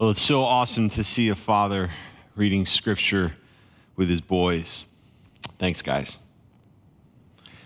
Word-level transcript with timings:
Well, 0.00 0.08
it's 0.08 0.22
so 0.22 0.44
awesome 0.44 0.88
to 0.88 1.04
see 1.04 1.28
a 1.28 1.34
father 1.34 1.90
reading 2.34 2.64
scripture 2.64 3.34
with 3.96 4.08
his 4.08 4.22
boys. 4.22 4.86
Thanks, 5.58 5.82
guys. 5.82 6.16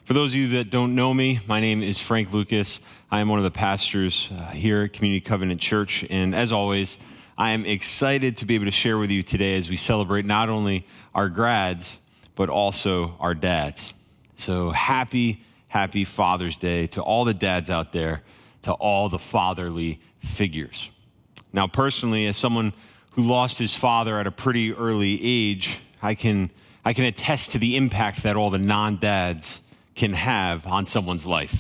For 0.05 0.15
those 0.15 0.33
of 0.33 0.35
you 0.35 0.49
that 0.57 0.69
don't 0.69 0.97
know 0.97 1.15
me, 1.15 1.39
my 1.47 1.61
name 1.61 1.81
is 1.81 2.01
Frank 2.01 2.33
Lucas. 2.33 2.81
I 3.09 3.21
am 3.21 3.29
one 3.29 3.39
of 3.39 3.45
the 3.45 3.53
pastors 3.53 4.29
uh, 4.37 4.49
here 4.49 4.83
at 4.83 4.93
Community 4.93 5.21
Covenant 5.21 5.61
Church. 5.61 6.05
And 6.11 6.35
as 6.35 6.51
always, 6.51 6.99
I 7.39 7.51
am 7.51 7.65
excited 7.65 8.39
to 8.39 8.47
be 8.47 8.57
able 8.57 8.65
to 8.65 8.73
share 8.73 8.99
with 8.99 9.13
you 9.13 9.23
today 9.23 9.57
as 9.57 9.69
we 9.69 9.77
celebrate 9.77 10.25
not 10.25 10.49
only 10.49 10.89
our 11.15 11.29
grads, 11.29 11.89
but 12.35 12.49
also 12.49 13.15
our 13.21 13.37
dads. 13.37 13.95
So 14.35 14.73
happy, 14.73 15.45
happy 15.69 16.05
Father's 16.05 16.59
Day 16.59 16.89
to 16.89 17.01
all 17.01 17.25
the 17.25 17.33
dads 17.33 17.71
out 17.71 17.93
there, 17.93 18.25
to 18.63 18.73
all 18.73 19.09
the 19.09 19.21
fatherly 19.21 20.01
figures. 20.19 20.91
Now, 21.55 21.69
personally, 21.69 22.27
as 22.27 22.37
someone 22.37 22.73
who 23.13 23.23
lost 23.23 23.61
his 23.61 23.73
father 23.73 24.19
at 24.19 24.27
a 24.27 24.33
pretty 24.33 24.73
early 24.73 25.21
age, 25.23 25.79
I 26.03 26.17
can, 26.17 26.51
I 26.85 26.93
can 26.95 27.05
attest 27.05 27.53
to 27.53 27.61
the 27.61 27.77
impact 27.77 28.25
that 28.25 28.35
all 28.35 28.51
the 28.51 28.59
non 28.59 28.97
dads 28.99 29.61
can 29.95 30.15
have 30.15 30.67
on 30.67 30.85
someone's 30.85 31.25
life. 31.25 31.57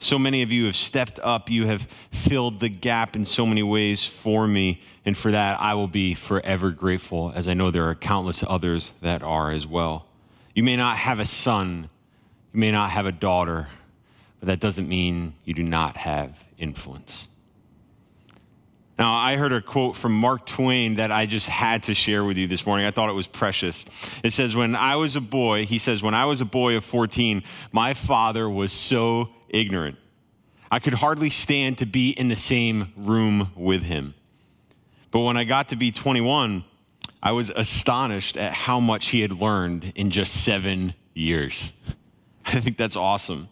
So 0.00 0.18
many 0.18 0.42
of 0.42 0.50
you 0.50 0.66
have 0.66 0.74
stepped 0.74 1.20
up, 1.20 1.48
you 1.48 1.68
have 1.68 1.86
filled 2.10 2.58
the 2.58 2.68
gap 2.68 3.14
in 3.14 3.24
so 3.24 3.46
many 3.46 3.62
ways 3.62 4.04
for 4.04 4.48
me, 4.48 4.82
and 5.04 5.16
for 5.16 5.30
that 5.30 5.60
I 5.60 5.74
will 5.74 5.86
be 5.86 6.14
forever 6.14 6.72
grateful, 6.72 7.30
as 7.36 7.46
I 7.46 7.54
know 7.54 7.70
there 7.70 7.88
are 7.88 7.94
countless 7.94 8.42
others 8.44 8.90
that 9.00 9.22
are 9.22 9.52
as 9.52 9.64
well. 9.64 10.08
You 10.56 10.64
may 10.64 10.74
not 10.74 10.96
have 10.96 11.20
a 11.20 11.26
son, 11.26 11.88
you 12.52 12.58
may 12.58 12.72
not 12.72 12.90
have 12.90 13.06
a 13.06 13.12
daughter, 13.12 13.68
but 14.40 14.48
that 14.48 14.58
doesn't 14.58 14.88
mean 14.88 15.34
you 15.44 15.54
do 15.54 15.62
not 15.62 15.96
have 15.98 16.34
influence. 16.58 17.28
Now, 18.98 19.14
I 19.14 19.36
heard 19.36 19.52
a 19.52 19.60
quote 19.60 19.94
from 19.94 20.12
Mark 20.12 20.46
Twain 20.46 20.94
that 20.94 21.12
I 21.12 21.26
just 21.26 21.46
had 21.46 21.82
to 21.84 21.94
share 21.94 22.24
with 22.24 22.38
you 22.38 22.46
this 22.46 22.64
morning. 22.64 22.86
I 22.86 22.90
thought 22.90 23.10
it 23.10 23.14
was 23.14 23.26
precious. 23.26 23.84
It 24.24 24.32
says, 24.32 24.56
When 24.56 24.74
I 24.74 24.96
was 24.96 25.16
a 25.16 25.20
boy, 25.20 25.66
he 25.66 25.78
says, 25.78 26.02
When 26.02 26.14
I 26.14 26.24
was 26.24 26.40
a 26.40 26.46
boy 26.46 26.76
of 26.76 26.84
14, 26.84 27.42
my 27.72 27.92
father 27.92 28.48
was 28.48 28.72
so 28.72 29.28
ignorant. 29.50 29.98
I 30.70 30.78
could 30.78 30.94
hardly 30.94 31.28
stand 31.28 31.78
to 31.78 31.86
be 31.86 32.10
in 32.10 32.28
the 32.28 32.36
same 32.36 32.92
room 32.96 33.50
with 33.54 33.82
him. 33.82 34.14
But 35.10 35.20
when 35.20 35.36
I 35.36 35.44
got 35.44 35.68
to 35.70 35.76
be 35.76 35.92
21, 35.92 36.64
I 37.22 37.32
was 37.32 37.50
astonished 37.50 38.36
at 38.36 38.52
how 38.52 38.80
much 38.80 39.08
he 39.08 39.20
had 39.20 39.32
learned 39.32 39.92
in 39.94 40.10
just 40.10 40.42
seven 40.42 40.94
years. 41.14 41.70
I 42.46 42.60
think 42.60 42.78
that's 42.78 42.96
awesome. 42.96 43.48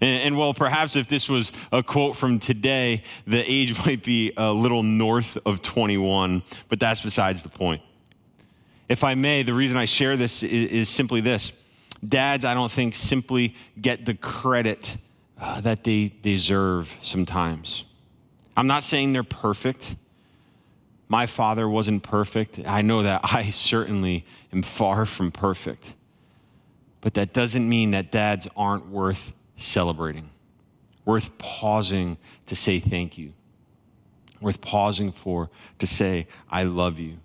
And, 0.00 0.22
and, 0.22 0.38
well, 0.38 0.54
perhaps 0.54 0.96
if 0.96 1.08
this 1.08 1.28
was 1.28 1.52
a 1.72 1.82
quote 1.82 2.16
from 2.16 2.38
today, 2.38 3.02
the 3.26 3.42
age 3.50 3.78
might 3.86 4.02
be 4.02 4.32
a 4.36 4.52
little 4.52 4.82
north 4.82 5.38
of 5.46 5.62
21, 5.62 6.42
but 6.68 6.80
that's 6.80 7.00
besides 7.00 7.42
the 7.42 7.48
point. 7.48 7.82
If 8.88 9.02
I 9.02 9.14
may, 9.14 9.42
the 9.42 9.54
reason 9.54 9.76
I 9.76 9.86
share 9.86 10.16
this 10.16 10.42
is, 10.42 10.70
is 10.70 10.88
simply 10.88 11.20
this 11.20 11.52
dads, 12.06 12.44
I 12.44 12.54
don't 12.54 12.70
think, 12.70 12.94
simply 12.94 13.54
get 13.80 14.04
the 14.04 14.14
credit 14.14 14.96
uh, 15.38 15.60
that 15.62 15.84
they 15.84 16.12
deserve 16.22 16.94
sometimes. 17.00 17.84
I'm 18.56 18.66
not 18.66 18.84
saying 18.84 19.12
they're 19.12 19.22
perfect. 19.22 19.96
My 21.08 21.26
father 21.26 21.68
wasn't 21.68 22.02
perfect. 22.02 22.60
I 22.66 22.82
know 22.82 23.02
that 23.02 23.20
I 23.24 23.50
certainly 23.50 24.24
am 24.52 24.62
far 24.62 25.06
from 25.06 25.32
perfect. 25.32 25.94
But 27.00 27.14
that 27.14 27.32
doesn't 27.32 27.68
mean 27.68 27.90
that 27.90 28.10
dads 28.10 28.46
aren't 28.56 28.88
worth 28.88 29.32
celebrating, 29.56 30.30
worth 31.04 31.36
pausing 31.38 32.16
to 32.46 32.56
say 32.56 32.80
thank 32.80 33.18
you, 33.18 33.32
worth 34.40 34.60
pausing 34.60 35.12
for 35.12 35.50
to 35.78 35.86
say, 35.86 36.26
I 36.50 36.64
love 36.64 36.98
you. 36.98 37.18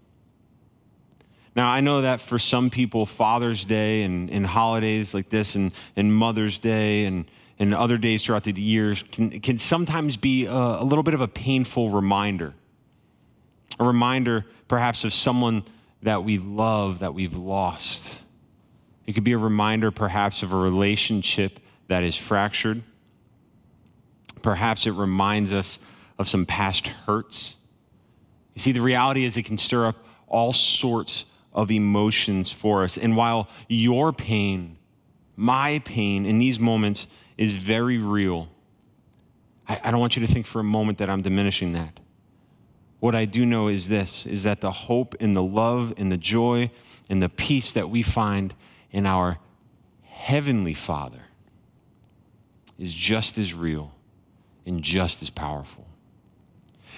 Now, 1.56 1.70
I 1.70 1.82
know 1.82 2.02
that 2.02 2.22
for 2.22 2.40
some 2.40 2.70
people, 2.70 3.06
Father's 3.06 3.66
Day 3.66 4.04
and, 4.04 4.30
and 4.30 4.46
holidays 4.46 5.14
like 5.14 5.30
this, 5.30 5.56
and, 5.56 5.72
and 5.96 6.14
Mother's 6.14 6.58
Day 6.58 7.06
and, 7.06 7.26
and 7.58 7.74
other 7.74 7.98
days 7.98 8.24
throughout 8.24 8.46
the 8.46 8.54
years 8.54 9.04
can, 9.12 9.40
can 9.42 9.58
sometimes 9.58 10.16
be 10.16 10.46
a, 10.46 10.54
a 10.54 10.84
little 10.84 11.04
bit 11.04 11.14
of 11.14 11.22
a 11.22 11.28
painful 11.28 11.90
reminder. 11.90 12.54
A 13.80 13.84
reminder, 13.84 14.46
perhaps, 14.68 15.04
of 15.04 15.14
someone 15.14 15.64
that 16.04 16.24
we 16.24 16.38
love 16.38 17.00
that 17.00 17.14
we've 17.14 17.36
lost. 17.36 18.14
It 19.06 19.14
could 19.14 19.24
be 19.24 19.34
a 19.34 19.38
reminder, 19.38 19.92
perhaps, 19.92 20.44
of 20.44 20.54
a 20.54 20.56
relationship 20.56 21.60
that 21.90 22.04
is 22.04 22.16
fractured. 22.16 22.82
Perhaps 24.42 24.86
it 24.86 24.92
reminds 24.92 25.52
us 25.52 25.78
of 26.18 26.30
some 26.30 26.46
past 26.46 26.88
hurts. 26.88 27.56
You 28.56 28.62
see, 28.62 28.72
the 28.72 28.82
reality 28.82 29.26
is 29.26 29.36
it 29.36 29.44
can 29.44 29.58
stir 29.58 29.88
up 29.88 30.06
all 30.28 30.54
sorts 30.54 31.26
of 31.52 31.72
emotions 31.72 32.52
for 32.52 32.84
us. 32.84 32.98
And 32.98 33.18
while 33.18 33.50
your 33.68 34.14
pain, 34.14 34.78
my 35.36 35.80
pain 35.80 36.26
in 36.26 36.40
these 36.40 36.60
moments 36.60 37.08
is 37.38 37.54
very 37.54 37.98
real, 37.98 38.50
I, 39.68 39.82
I, 39.84 39.92
don't 39.92 40.00
want 40.00 40.16
you 40.16 40.26
to 40.26 40.32
think 40.32 40.46
for 40.46 40.60
a 40.60 40.64
moment 40.64 41.00
that 41.00 41.10
I'm 41.10 41.22
diminishing 41.22 41.74
that. 41.74 42.00
What 43.00 43.16
I 43.16 43.26
do 43.26 43.46
know 43.46 43.68
is 43.68 43.88
this 43.88 44.26
is 44.26 44.44
that 44.44 44.62
the 44.62 44.72
hope 44.72 45.16
and 45.20 45.36
the 45.36 45.44
love 45.44 45.94
and 45.98 46.12
the 46.12 46.18
joy 46.18 46.70
and 47.10 47.22
the 47.22 47.30
peace 47.30 47.72
that 47.72 47.90
we 47.90 48.04
find 48.04 48.54
in 48.92 49.06
our 49.06 49.40
heavenly 50.04 50.74
Father 50.74 51.29
is 52.80 52.94
just 52.94 53.38
as 53.38 53.54
real 53.54 53.94
and 54.66 54.82
just 54.82 55.22
as 55.22 55.30
powerful. 55.30 55.86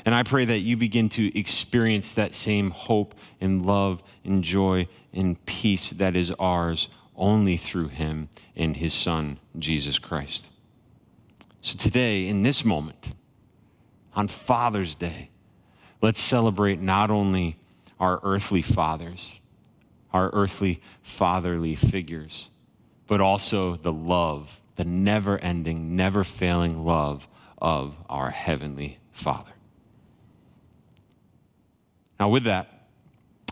And 0.06 0.16
I 0.16 0.24
pray 0.24 0.46
that 0.46 0.60
you 0.60 0.78
begin 0.78 1.10
to 1.10 1.38
experience 1.38 2.14
that 2.14 2.34
same 2.34 2.72
hope 2.72 3.14
and 3.40 3.66
love 3.66 4.02
and 4.24 4.44
joy 4.44 4.88
and 5.14 5.44
peace 5.46 5.90
that 5.92 6.16
is 6.16 6.32
ours 6.40 6.88
only 7.16 7.58
through 7.58 7.90
Him 7.90 8.30
and 8.56 8.78
His 8.78 8.94
Son, 8.94 9.40
Jesus 9.58 10.00
Christ. 10.00 10.46
So 11.62 11.78
today, 11.78 12.28
in 12.28 12.42
this 12.42 12.66
moment, 12.66 13.10
on 14.16 14.28
Father's 14.28 14.96
Day, 14.96 15.30
let's 16.02 16.20
celebrate 16.20 16.82
not 16.82 17.12
only 17.12 17.58
our 18.00 18.20
earthly 18.24 18.64
fathers, 18.64 19.40
our 20.12 20.32
earthly 20.34 20.82
fatherly 21.04 21.76
figures, 21.76 22.50
but 23.08 23.22
also 23.22 23.76
the 23.76 23.94
love 23.94 24.61
the 24.76 24.86
never 24.86 25.38
ending, 25.38 25.96
never 25.96 26.24
failing 26.24 26.86
love 26.86 27.28
of 27.58 27.96
our 28.10 28.30
Heavenly 28.30 29.00
Father. 29.12 29.52
Now, 32.20 32.30
with 32.30 32.44
that, 32.46 32.88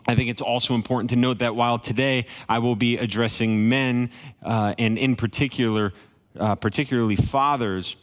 I 0.06 0.14
think 0.14 0.30
it's 0.30 0.40
also 0.40 0.74
important 0.74 1.10
to 1.10 1.16
note 1.16 1.38
that 1.38 1.54
while 1.54 1.78
today 1.78 2.26
I 2.48 2.58
will 2.58 2.76
be 2.76 2.96
addressing 2.96 3.68
men, 3.68 4.10
uh, 4.42 4.74
and 4.78 4.98
in 4.98 5.16
particular, 5.16 5.92
uh, 6.38 6.54
particularly 6.54 7.16
fathers, 7.16 7.96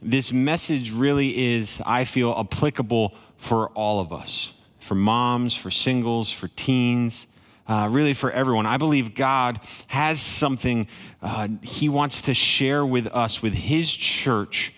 this 0.00 0.32
message 0.32 0.90
really 0.90 1.54
is, 1.54 1.80
I 1.84 2.04
feel, 2.04 2.34
applicable 2.36 3.14
for 3.36 3.68
all 3.70 4.00
of 4.00 4.12
us 4.12 4.52
for 4.82 4.94
moms, 4.96 5.54
for 5.54 5.70
singles, 5.70 6.30
for 6.30 6.48
teens, 6.48 7.26
uh, 7.68 7.88
really 7.90 8.14
for 8.14 8.30
everyone. 8.30 8.66
I 8.66 8.76
believe 8.76 9.14
God 9.14 9.60
has 9.88 10.20
something 10.20 10.88
uh, 11.20 11.48
He 11.62 11.88
wants 11.88 12.22
to 12.22 12.34
share 12.34 12.84
with 12.84 13.06
us, 13.06 13.42
with 13.42 13.54
His 13.54 13.90
church, 13.90 14.72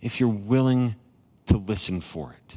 if 0.00 0.18
you're 0.20 0.28
willing 0.28 0.96
to 1.46 1.56
listen 1.56 2.00
for 2.00 2.32
it. 2.32 2.56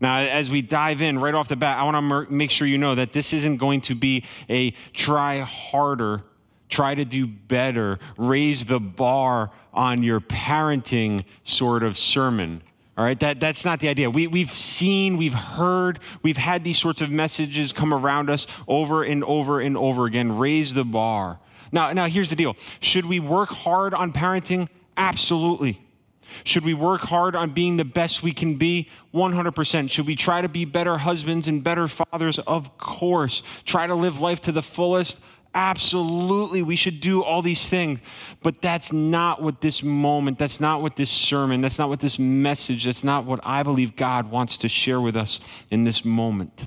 Now, 0.00 0.18
as 0.18 0.50
we 0.50 0.60
dive 0.62 1.00
in 1.00 1.18
right 1.18 1.34
off 1.34 1.48
the 1.48 1.56
bat, 1.56 1.78
I 1.78 1.82
want 1.84 2.28
to 2.28 2.32
make 2.32 2.50
sure 2.50 2.66
you 2.66 2.78
know 2.78 2.94
that 2.94 3.12
this 3.12 3.32
isn't 3.32 3.56
going 3.56 3.80
to 3.82 3.94
be 3.94 4.24
a 4.48 4.72
try 4.92 5.40
harder, 5.40 6.22
try 6.68 6.94
to 6.94 7.04
do 7.04 7.26
better, 7.26 7.98
raise 8.18 8.66
the 8.66 8.78
bar 8.78 9.50
on 9.72 10.02
your 10.02 10.20
parenting 10.20 11.24
sort 11.44 11.82
of 11.82 11.96
sermon. 11.96 12.62
All 12.96 13.04
right, 13.04 13.18
that, 13.20 13.40
that's 13.40 13.64
not 13.64 13.80
the 13.80 13.88
idea. 13.88 14.08
We, 14.08 14.26
we've 14.26 14.54
seen, 14.54 15.18
we've 15.18 15.34
heard, 15.34 15.98
we've 16.22 16.38
had 16.38 16.64
these 16.64 16.78
sorts 16.78 17.02
of 17.02 17.10
messages 17.10 17.72
come 17.72 17.92
around 17.92 18.30
us 18.30 18.46
over 18.66 19.02
and 19.02 19.22
over 19.24 19.60
and 19.60 19.76
over 19.76 20.06
again. 20.06 20.38
Raise 20.38 20.72
the 20.72 20.84
bar. 20.84 21.38
Now, 21.70 21.92
now 21.92 22.06
here's 22.06 22.30
the 22.30 22.36
deal. 22.36 22.56
Should 22.80 23.04
we 23.04 23.20
work 23.20 23.50
hard 23.50 23.92
on 23.92 24.14
parenting? 24.14 24.68
Absolutely. 24.96 25.82
Should 26.44 26.64
we 26.64 26.72
work 26.72 27.02
hard 27.02 27.36
on 27.36 27.50
being 27.50 27.76
the 27.76 27.84
best 27.84 28.22
we 28.22 28.32
can 28.32 28.56
be? 28.56 28.88
100%. 29.14 29.90
Should 29.90 30.06
we 30.06 30.16
try 30.16 30.40
to 30.40 30.48
be 30.48 30.64
better 30.64 30.98
husbands 30.98 31.48
and 31.48 31.62
better 31.62 31.88
fathers? 31.88 32.38
Of 32.40 32.78
course. 32.78 33.42
Try 33.66 33.86
to 33.86 33.94
live 33.94 34.20
life 34.20 34.40
to 34.42 34.52
the 34.52 34.62
fullest? 34.62 35.20
Absolutely, 35.56 36.60
we 36.60 36.76
should 36.76 37.00
do 37.00 37.24
all 37.24 37.40
these 37.40 37.66
things. 37.66 38.00
But 38.42 38.60
that's 38.60 38.92
not 38.92 39.40
what 39.40 39.62
this 39.62 39.82
moment, 39.82 40.38
that's 40.38 40.60
not 40.60 40.82
what 40.82 40.96
this 40.96 41.08
sermon, 41.08 41.62
that's 41.62 41.78
not 41.78 41.88
what 41.88 42.00
this 42.00 42.18
message, 42.18 42.84
that's 42.84 43.02
not 43.02 43.24
what 43.24 43.40
I 43.42 43.62
believe 43.62 43.96
God 43.96 44.30
wants 44.30 44.58
to 44.58 44.68
share 44.68 45.00
with 45.00 45.16
us 45.16 45.40
in 45.70 45.82
this 45.84 46.04
moment. 46.04 46.66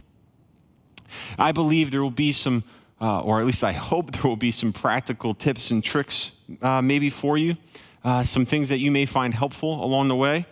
I 1.37 1.51
believe 1.51 1.91
there 1.91 2.01
will 2.01 2.09
be 2.09 2.31
some, 2.31 2.63
uh, 2.99 3.21
or 3.21 3.39
at 3.39 3.45
least 3.45 3.63
I 3.63 3.73
hope 3.73 4.11
there 4.13 4.23
will 4.23 4.35
be 4.35 4.51
some 4.51 4.73
practical 4.73 5.35
tips 5.35 5.69
and 5.69 5.83
tricks 5.83 6.31
uh, 6.63 6.81
maybe 6.81 7.11
for 7.11 7.37
you, 7.37 7.57
uh, 8.03 8.23
some 8.23 8.47
things 8.47 8.69
that 8.69 8.79
you 8.79 8.89
may 8.89 9.05
find 9.05 9.35
helpful 9.35 9.85
along 9.85 10.07
the 10.07 10.15
way. 10.15 10.47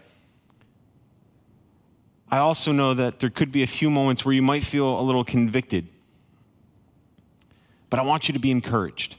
I 2.29 2.37
also 2.37 2.71
know 2.71 2.93
that 2.93 3.19
there 3.19 3.31
could 3.31 3.51
be 3.51 3.63
a 3.63 3.67
few 3.67 3.89
moments 3.89 4.23
where 4.23 4.35
you 4.35 4.43
might 4.43 4.63
feel 4.63 4.99
a 4.99 5.01
little 5.01 5.23
convicted. 5.23 5.87
But 7.89 7.99
I 7.99 8.03
want 8.03 8.27
you 8.27 8.33
to 8.33 8.39
be 8.39 8.51
encouraged. 8.51 9.15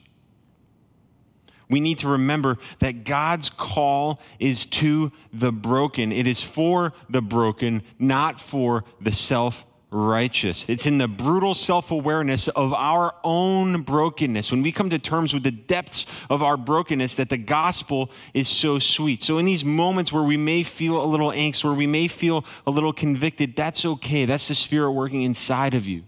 We 1.70 1.80
need 1.80 1.98
to 1.98 2.08
remember 2.08 2.58
that 2.78 3.04
God's 3.04 3.50
call 3.50 4.20
is 4.38 4.64
to 4.66 5.12
the 5.32 5.52
broken. 5.52 6.12
It 6.12 6.26
is 6.26 6.42
for 6.42 6.94
the 7.10 7.20
broken, 7.20 7.82
not 7.98 8.40
for 8.40 8.84
the 9.00 9.12
self 9.12 9.64
righteous. 9.90 10.64
It's 10.68 10.86
in 10.86 10.98
the 10.98 11.08
brutal 11.08 11.54
self 11.54 11.90
awareness 11.90 12.48
of 12.48 12.72
our 12.72 13.14
own 13.24 13.82
brokenness, 13.82 14.50
when 14.50 14.62
we 14.62 14.72
come 14.72 14.90
to 14.90 14.98
terms 14.98 15.32
with 15.32 15.42
the 15.42 15.50
depths 15.50 16.06
of 16.30 16.42
our 16.42 16.56
brokenness, 16.56 17.14
that 17.16 17.28
the 17.28 17.38
gospel 17.38 18.10
is 18.34 18.48
so 18.48 18.78
sweet. 18.78 19.22
So, 19.22 19.38
in 19.38 19.44
these 19.44 19.64
moments 19.64 20.12
where 20.12 20.22
we 20.22 20.36
may 20.36 20.62
feel 20.62 21.02
a 21.02 21.06
little 21.06 21.30
angst, 21.30 21.64
where 21.64 21.74
we 21.74 21.86
may 21.86 22.08
feel 22.08 22.44
a 22.66 22.70
little 22.70 22.92
convicted, 22.92 23.56
that's 23.56 23.84
okay. 23.84 24.24
That's 24.24 24.48
the 24.48 24.54
Spirit 24.54 24.92
working 24.92 25.22
inside 25.22 25.74
of 25.74 25.86
you, 25.86 26.04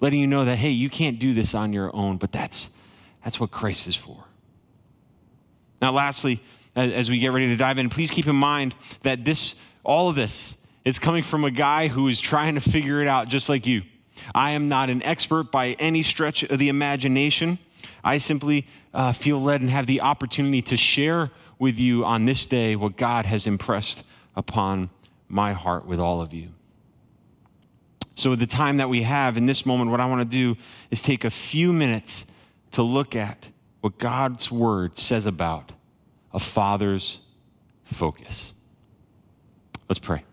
letting 0.00 0.20
you 0.20 0.26
know 0.26 0.44
that, 0.44 0.56
hey, 0.56 0.70
you 0.70 0.90
can't 0.90 1.18
do 1.18 1.34
this 1.34 1.54
on 1.54 1.72
your 1.72 1.94
own, 1.94 2.16
but 2.16 2.32
that's, 2.32 2.68
that's 3.22 3.40
what 3.40 3.50
Christ 3.50 3.86
is 3.86 3.96
for. 3.96 4.24
Now, 5.80 5.92
lastly, 5.92 6.42
as 6.76 7.08
we 7.08 7.18
get 7.18 7.32
ready 7.32 7.46
to 7.46 7.56
dive 7.56 7.78
in, 7.78 7.88
please 7.88 8.10
keep 8.10 8.26
in 8.26 8.36
mind 8.36 8.74
that 9.02 9.24
this, 9.24 9.54
all 9.84 10.08
of 10.08 10.16
this, 10.16 10.54
is 10.84 10.98
coming 10.98 11.22
from 11.22 11.44
a 11.44 11.50
guy 11.50 11.88
who 11.88 12.08
is 12.08 12.20
trying 12.20 12.54
to 12.54 12.60
figure 12.60 13.00
it 13.00 13.08
out 13.08 13.28
just 13.28 13.48
like 13.48 13.66
you. 13.66 13.82
I 14.34 14.50
am 14.50 14.68
not 14.68 14.90
an 14.90 15.02
expert 15.02 15.50
by 15.50 15.72
any 15.72 16.02
stretch 16.02 16.42
of 16.42 16.58
the 16.58 16.68
imagination. 16.68 17.58
I 18.02 18.18
simply 18.18 18.66
uh, 18.92 19.12
feel 19.12 19.42
led 19.42 19.60
and 19.60 19.70
have 19.70 19.86
the 19.86 20.00
opportunity 20.00 20.62
to 20.62 20.76
share 20.76 21.30
with 21.58 21.78
you 21.78 22.04
on 22.04 22.24
this 22.24 22.46
day 22.46 22.76
what 22.76 22.96
God 22.96 23.26
has 23.26 23.46
impressed 23.46 24.02
upon 24.36 24.90
my 25.28 25.52
heart 25.52 25.86
with 25.86 26.00
all 26.00 26.20
of 26.20 26.32
you. 26.32 26.50
So, 28.14 28.30
with 28.30 28.38
the 28.38 28.46
time 28.46 28.76
that 28.76 28.88
we 28.88 29.02
have 29.02 29.36
in 29.36 29.46
this 29.46 29.66
moment, 29.66 29.90
what 29.90 30.00
I 30.00 30.06
want 30.06 30.20
to 30.20 30.24
do 30.36 30.58
is 30.90 31.02
take 31.02 31.24
a 31.24 31.30
few 31.30 31.72
minutes 31.72 32.24
to 32.72 32.82
look 32.82 33.16
at 33.16 33.48
what 33.80 33.98
God's 33.98 34.50
word 34.50 34.96
says 34.96 35.26
about 35.26 35.72
a 36.32 36.40
father's 36.40 37.18
focus. 37.84 38.52
Let's 39.88 39.98
pray. 39.98 40.24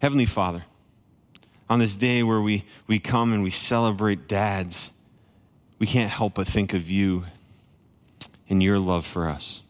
Heavenly 0.00 0.26
Father, 0.26 0.64
on 1.68 1.78
this 1.80 1.96
day 1.96 2.22
where 2.22 2.40
we, 2.40 2.64
we 2.86 2.98
come 2.98 3.32
and 3.32 3.42
we 3.42 3.50
celebrate 3.50 4.28
dads, 4.28 4.90
we 5.78 5.86
can't 5.86 6.10
help 6.10 6.34
but 6.34 6.48
think 6.48 6.72
of 6.72 6.88
you 6.88 7.24
and 8.48 8.62
your 8.62 8.78
love 8.78 9.04
for 9.04 9.28
us. 9.28 9.60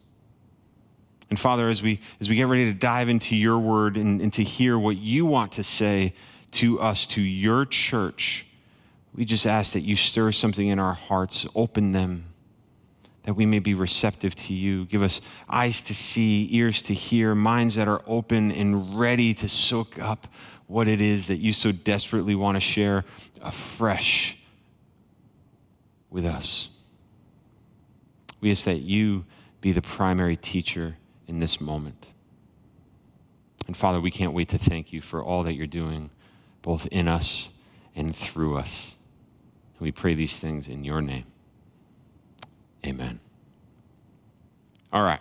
And 1.31 1.39
Father, 1.39 1.69
as 1.69 1.83
we, 1.83 2.01
as 2.21 2.29
we 2.29 2.37
get 2.37 2.47
ready 2.47 2.65
to 2.67 2.73
dive 2.73 3.09
into 3.09 3.37
your 3.37 3.59
word 3.59 3.97
and, 3.97 4.21
and 4.21 4.33
to 4.35 4.43
hear 4.43 4.79
what 4.79 4.97
you 4.97 5.27
want 5.27 5.53
to 5.53 5.65
say 5.65 6.15
to 6.53 6.81
us, 6.81 7.07
to 7.09 7.21
your 7.21 7.67
church, 7.67 8.47
we 9.15 9.25
just 9.25 9.47
ask 9.47 9.73
that 9.73 9.81
you 9.81 9.97
stir 9.97 10.33
something 10.33 10.69
in 10.69 10.79
our 10.79 10.95
hearts, 10.95 11.47
open 11.55 11.93
them, 11.93 12.27
that 13.25 13.35
we 13.35 13.45
may 13.45 13.59
be 13.59 13.75
receptive 13.75 14.35
to 14.35 14.55
you. 14.55 14.87
Give 14.87 15.03
us 15.03 15.21
eyes 15.51 15.83
to 15.83 15.95
see, 15.95 16.49
ears 16.53 16.83
to 16.85 16.95
hear, 16.95 17.35
minds 17.35 17.75
that 17.75 17.89
are 17.89 18.01
open 18.07 18.51
and 18.53 18.99
ready 18.99 19.35
to 19.35 19.49
soak 19.49 19.99
up 19.99 20.29
what 20.67 20.89
it 20.89 21.01
is 21.01 21.27
that 21.27 21.39
you 21.39 21.53
so 21.53 21.73
desperately 21.73 22.35
want 22.35 22.57
to 22.57 22.61
share 22.61 23.05
afresh 23.43 24.39
with 26.11 26.25
us. 26.25 26.69
We 28.41 28.51
ask 28.51 28.65
that 28.65 28.81
you 28.81 29.25
be 29.61 29.73
the 29.73 29.83
primary 29.83 30.37
teacher 30.37 30.97
in 31.29 31.39
this 31.39 31.61
moment. 31.61 32.09
And 33.67 33.77
Father, 33.77 34.01
we 34.01 34.11
can't 34.11 34.33
wait 34.33 34.49
to 34.49 34.59
thank 34.59 34.93
you 34.93 35.01
for 35.01 35.23
all 35.23 35.45
that 35.45 35.53
you're 35.53 35.67
doing, 35.67 36.11
both 36.63 36.87
in 36.91 37.07
us 37.07 37.51
and 37.95 38.17
through 38.17 38.57
us. 38.57 38.93
And 39.75 39.83
we 39.83 39.93
pray 39.93 40.15
these 40.15 40.39
things 40.39 40.67
in 40.67 40.83
your 40.83 41.03
name. 41.03 41.27
Amen. 42.85 43.21
All 44.93 45.03
right. 45.03 45.21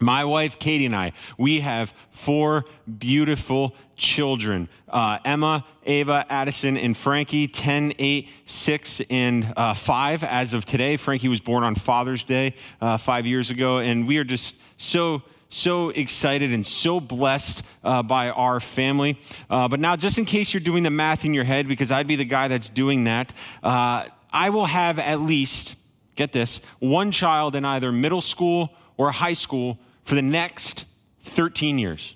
My 0.00 0.24
wife, 0.24 0.58
Katie, 0.58 0.86
and 0.86 0.94
I, 0.94 1.12
we 1.36 1.60
have 1.60 1.92
four 2.10 2.64
beautiful 2.98 3.74
children 3.96 4.68
uh, 4.88 5.18
Emma, 5.24 5.66
Ava, 5.84 6.24
Addison, 6.30 6.76
and 6.76 6.96
Frankie, 6.96 7.46
10, 7.46 7.94
8, 7.98 8.28
6, 8.46 9.00
and 9.10 9.52
uh, 9.56 9.74
5 9.74 10.24
as 10.24 10.54
of 10.54 10.64
today. 10.64 10.96
Frankie 10.96 11.28
was 11.28 11.40
born 11.40 11.62
on 11.62 11.74
Father's 11.74 12.24
Day 12.24 12.54
uh, 12.80 12.96
five 12.96 13.26
years 13.26 13.50
ago, 13.50 13.78
and 13.78 14.06
we 14.06 14.16
are 14.18 14.24
just 14.24 14.56
so 14.76 15.22
so 15.50 15.88
excited 15.88 16.52
and 16.52 16.66
so 16.66 17.00
blessed 17.00 17.62
uh, 17.82 18.02
by 18.02 18.28
our 18.28 18.60
family. 18.60 19.18
Uh, 19.48 19.66
but 19.66 19.80
now, 19.80 19.96
just 19.96 20.18
in 20.18 20.26
case 20.26 20.52
you're 20.52 20.60
doing 20.60 20.82
the 20.82 20.90
math 20.90 21.24
in 21.24 21.32
your 21.32 21.44
head, 21.44 21.66
because 21.66 21.90
I'd 21.90 22.06
be 22.06 22.16
the 22.16 22.26
guy 22.26 22.48
that's 22.48 22.68
doing 22.68 23.04
that, 23.04 23.32
uh, 23.62 24.08
I 24.30 24.50
will 24.50 24.66
have 24.66 24.98
at 24.98 25.22
least 25.22 25.76
get 26.16 26.32
this, 26.32 26.60
one 26.80 27.12
child 27.12 27.54
in 27.54 27.64
either 27.64 27.90
middle 27.90 28.20
school 28.20 28.74
or 28.98 29.10
high 29.10 29.32
school 29.32 29.78
for 30.08 30.14
the 30.14 30.22
next 30.22 30.86
13 31.24 31.78
years. 31.78 32.14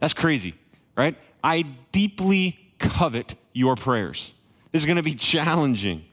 That's 0.00 0.12
crazy, 0.12 0.56
right? 0.96 1.16
I 1.42 1.62
deeply 1.92 2.58
covet 2.80 3.36
your 3.52 3.76
prayers. 3.76 4.32
This 4.72 4.82
is 4.82 4.86
going 4.86 4.96
to 4.96 5.04
be 5.04 5.14
challenging. 5.14 6.04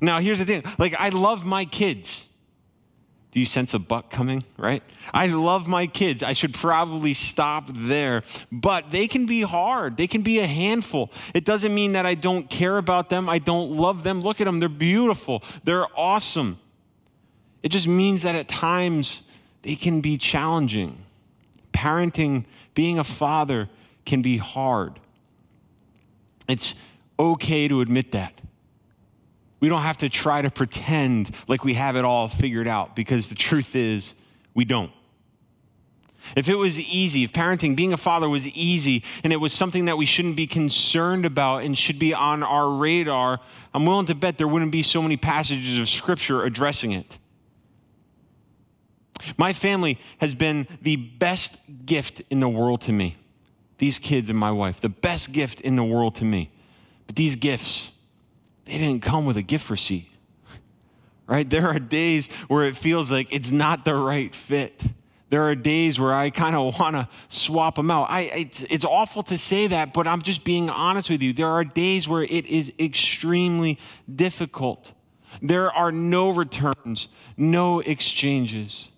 Now, 0.00 0.20
here's 0.20 0.38
the 0.38 0.44
thing 0.44 0.62
like, 0.78 0.94
I 0.94 1.08
love 1.08 1.44
my 1.44 1.64
kids. 1.64 2.26
Do 3.32 3.40
you 3.40 3.46
sense 3.46 3.74
a 3.74 3.80
buck 3.80 4.08
coming, 4.08 4.44
right? 4.56 4.84
I 5.12 5.26
love 5.26 5.66
my 5.66 5.88
kids. 5.88 6.22
I 6.22 6.32
should 6.32 6.54
probably 6.54 7.12
stop 7.12 7.68
there. 7.74 8.22
But 8.52 8.92
they 8.92 9.08
can 9.08 9.26
be 9.26 9.42
hard. 9.42 9.96
They 9.96 10.06
can 10.06 10.22
be 10.22 10.38
a 10.38 10.46
handful. 10.46 11.10
It 11.34 11.44
doesn't 11.44 11.74
mean 11.74 11.94
that 11.94 12.06
I 12.06 12.14
don't 12.14 12.48
care 12.48 12.78
about 12.78 13.10
them. 13.10 13.28
I 13.28 13.40
don't 13.40 13.72
love 13.72 14.04
them. 14.04 14.22
Look 14.22 14.40
at 14.40 14.44
them. 14.44 14.60
They're 14.60 14.68
beautiful. 14.68 15.42
They're 15.64 15.86
awesome. 15.98 16.60
It 17.64 17.70
just 17.70 17.88
means 17.88 18.22
that 18.22 18.36
at 18.36 18.46
times 18.46 19.22
they 19.66 19.74
can 19.74 20.00
be 20.00 20.16
challenging. 20.16 21.04
Parenting, 21.72 22.44
being 22.76 23.00
a 23.00 23.04
father, 23.04 23.68
can 24.04 24.22
be 24.22 24.36
hard. 24.36 25.00
It's 26.46 26.76
okay 27.18 27.66
to 27.66 27.80
admit 27.80 28.12
that. 28.12 28.40
We 29.58 29.68
don't 29.68 29.82
have 29.82 29.98
to 29.98 30.08
try 30.08 30.40
to 30.40 30.50
pretend 30.50 31.34
like 31.48 31.64
we 31.64 31.74
have 31.74 31.96
it 31.96 32.04
all 32.04 32.28
figured 32.28 32.68
out 32.68 32.94
because 32.94 33.26
the 33.26 33.34
truth 33.34 33.74
is, 33.74 34.14
we 34.54 34.64
don't. 34.64 34.92
If 36.36 36.48
it 36.48 36.54
was 36.54 36.78
easy, 36.78 37.24
if 37.24 37.32
parenting, 37.32 37.74
being 37.74 37.92
a 37.92 37.96
father 37.96 38.28
was 38.28 38.46
easy, 38.46 39.02
and 39.24 39.32
it 39.32 39.36
was 39.36 39.52
something 39.52 39.86
that 39.86 39.96
we 39.98 40.06
shouldn't 40.06 40.36
be 40.36 40.46
concerned 40.46 41.26
about 41.26 41.64
and 41.64 41.76
should 41.76 41.98
be 41.98 42.14
on 42.14 42.44
our 42.44 42.70
radar, 42.70 43.40
I'm 43.74 43.84
willing 43.84 44.06
to 44.06 44.14
bet 44.14 44.38
there 44.38 44.46
wouldn't 44.46 44.72
be 44.72 44.84
so 44.84 45.02
many 45.02 45.16
passages 45.16 45.76
of 45.76 45.88
scripture 45.88 46.44
addressing 46.44 46.92
it. 46.92 47.18
My 49.36 49.52
family 49.52 49.98
has 50.18 50.34
been 50.34 50.66
the 50.82 50.96
best 50.96 51.56
gift 51.84 52.22
in 52.30 52.40
the 52.40 52.48
world 52.48 52.80
to 52.82 52.92
me. 52.92 53.16
These 53.78 53.98
kids 53.98 54.28
and 54.30 54.38
my 54.38 54.50
wife, 54.50 54.80
the 54.80 54.88
best 54.88 55.32
gift 55.32 55.60
in 55.60 55.76
the 55.76 55.84
world 55.84 56.14
to 56.16 56.24
me. 56.24 56.50
But 57.06 57.16
these 57.16 57.36
gifts, 57.36 57.88
they 58.64 58.78
didn't 58.78 59.02
come 59.02 59.26
with 59.26 59.36
a 59.36 59.42
gift 59.42 59.68
receipt, 59.70 60.08
right? 61.26 61.48
There 61.48 61.68
are 61.68 61.78
days 61.78 62.28
where 62.48 62.64
it 62.64 62.76
feels 62.76 63.10
like 63.10 63.28
it's 63.30 63.50
not 63.50 63.84
the 63.84 63.94
right 63.94 64.34
fit. 64.34 64.82
There 65.28 65.42
are 65.42 65.54
days 65.54 65.98
where 65.98 66.14
I 66.14 66.30
kind 66.30 66.54
of 66.54 66.78
want 66.78 66.94
to 66.94 67.08
swap 67.28 67.74
them 67.74 67.90
out. 67.90 68.10
I, 68.10 68.20
it's, 68.22 68.64
it's 68.70 68.84
awful 68.84 69.22
to 69.24 69.36
say 69.36 69.66
that, 69.66 69.92
but 69.92 70.06
I'm 70.06 70.22
just 70.22 70.44
being 70.44 70.70
honest 70.70 71.10
with 71.10 71.20
you. 71.20 71.32
There 71.32 71.48
are 71.48 71.64
days 71.64 72.06
where 72.06 72.22
it 72.22 72.46
is 72.46 72.72
extremely 72.78 73.78
difficult. 74.12 74.92
There 75.42 75.70
are 75.72 75.90
no 75.90 76.30
returns, 76.30 77.08
no 77.36 77.80
exchanges. 77.80 78.88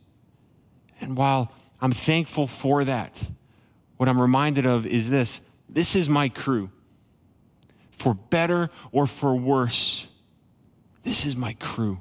And 1.01 1.17
while 1.17 1.53
I'm 1.81 1.93
thankful 1.93 2.47
for 2.47 2.85
that, 2.85 3.21
what 3.97 4.09
I'm 4.09 4.21
reminded 4.21 4.67
of 4.67 4.87
is 4.87 5.11
this 5.11 5.41
this 5.69 5.95
is 5.95 6.09
my 6.09 6.29
crew 6.29 6.71
for 7.99 8.15
better 8.15 8.71
or 8.93 9.07
for 9.07 9.37
worse, 9.37 10.07
this 11.03 11.27
is 11.27 11.37
my 11.37 11.55
crew. 11.55 12.01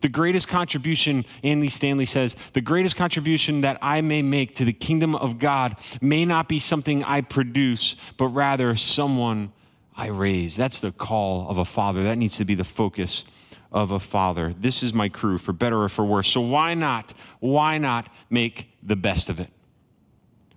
The 0.00 0.08
greatest 0.08 0.46
contribution, 0.46 1.24
Andy 1.42 1.68
Stanley 1.68 2.06
says, 2.06 2.36
the 2.52 2.60
greatest 2.60 2.94
contribution 2.94 3.62
that 3.62 3.78
I 3.82 4.00
may 4.00 4.22
make 4.22 4.54
to 4.56 4.64
the 4.64 4.72
kingdom 4.72 5.16
of 5.16 5.40
God 5.40 5.76
may 6.00 6.24
not 6.24 6.48
be 6.48 6.60
something 6.60 7.02
I 7.02 7.20
produce, 7.20 7.96
but 8.16 8.28
rather 8.28 8.76
someone 8.76 9.52
I 9.96 10.06
raise. 10.06 10.54
That's 10.54 10.78
the 10.78 10.92
call 10.92 11.48
of 11.50 11.58
a 11.58 11.64
father. 11.64 12.04
That 12.04 12.16
needs 12.16 12.36
to 12.36 12.44
be 12.44 12.54
the 12.54 12.64
focus 12.64 13.24
of 13.72 13.90
a 13.90 14.00
father. 14.00 14.54
This 14.58 14.82
is 14.82 14.92
my 14.92 15.08
crew, 15.08 15.38
for 15.38 15.52
better 15.52 15.82
or 15.82 15.88
for 15.88 16.04
worse. 16.04 16.28
So 16.28 16.40
why 16.40 16.74
not? 16.74 17.12
Why 17.40 17.78
not 17.78 18.08
make 18.30 18.70
the 18.82 18.96
best 18.96 19.28
of 19.28 19.40
it? 19.40 19.50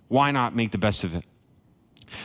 Why 0.08 0.30
not 0.30 0.54
make 0.54 0.72
the 0.72 0.78
best 0.78 1.04
of 1.04 1.14
it? 1.14 1.24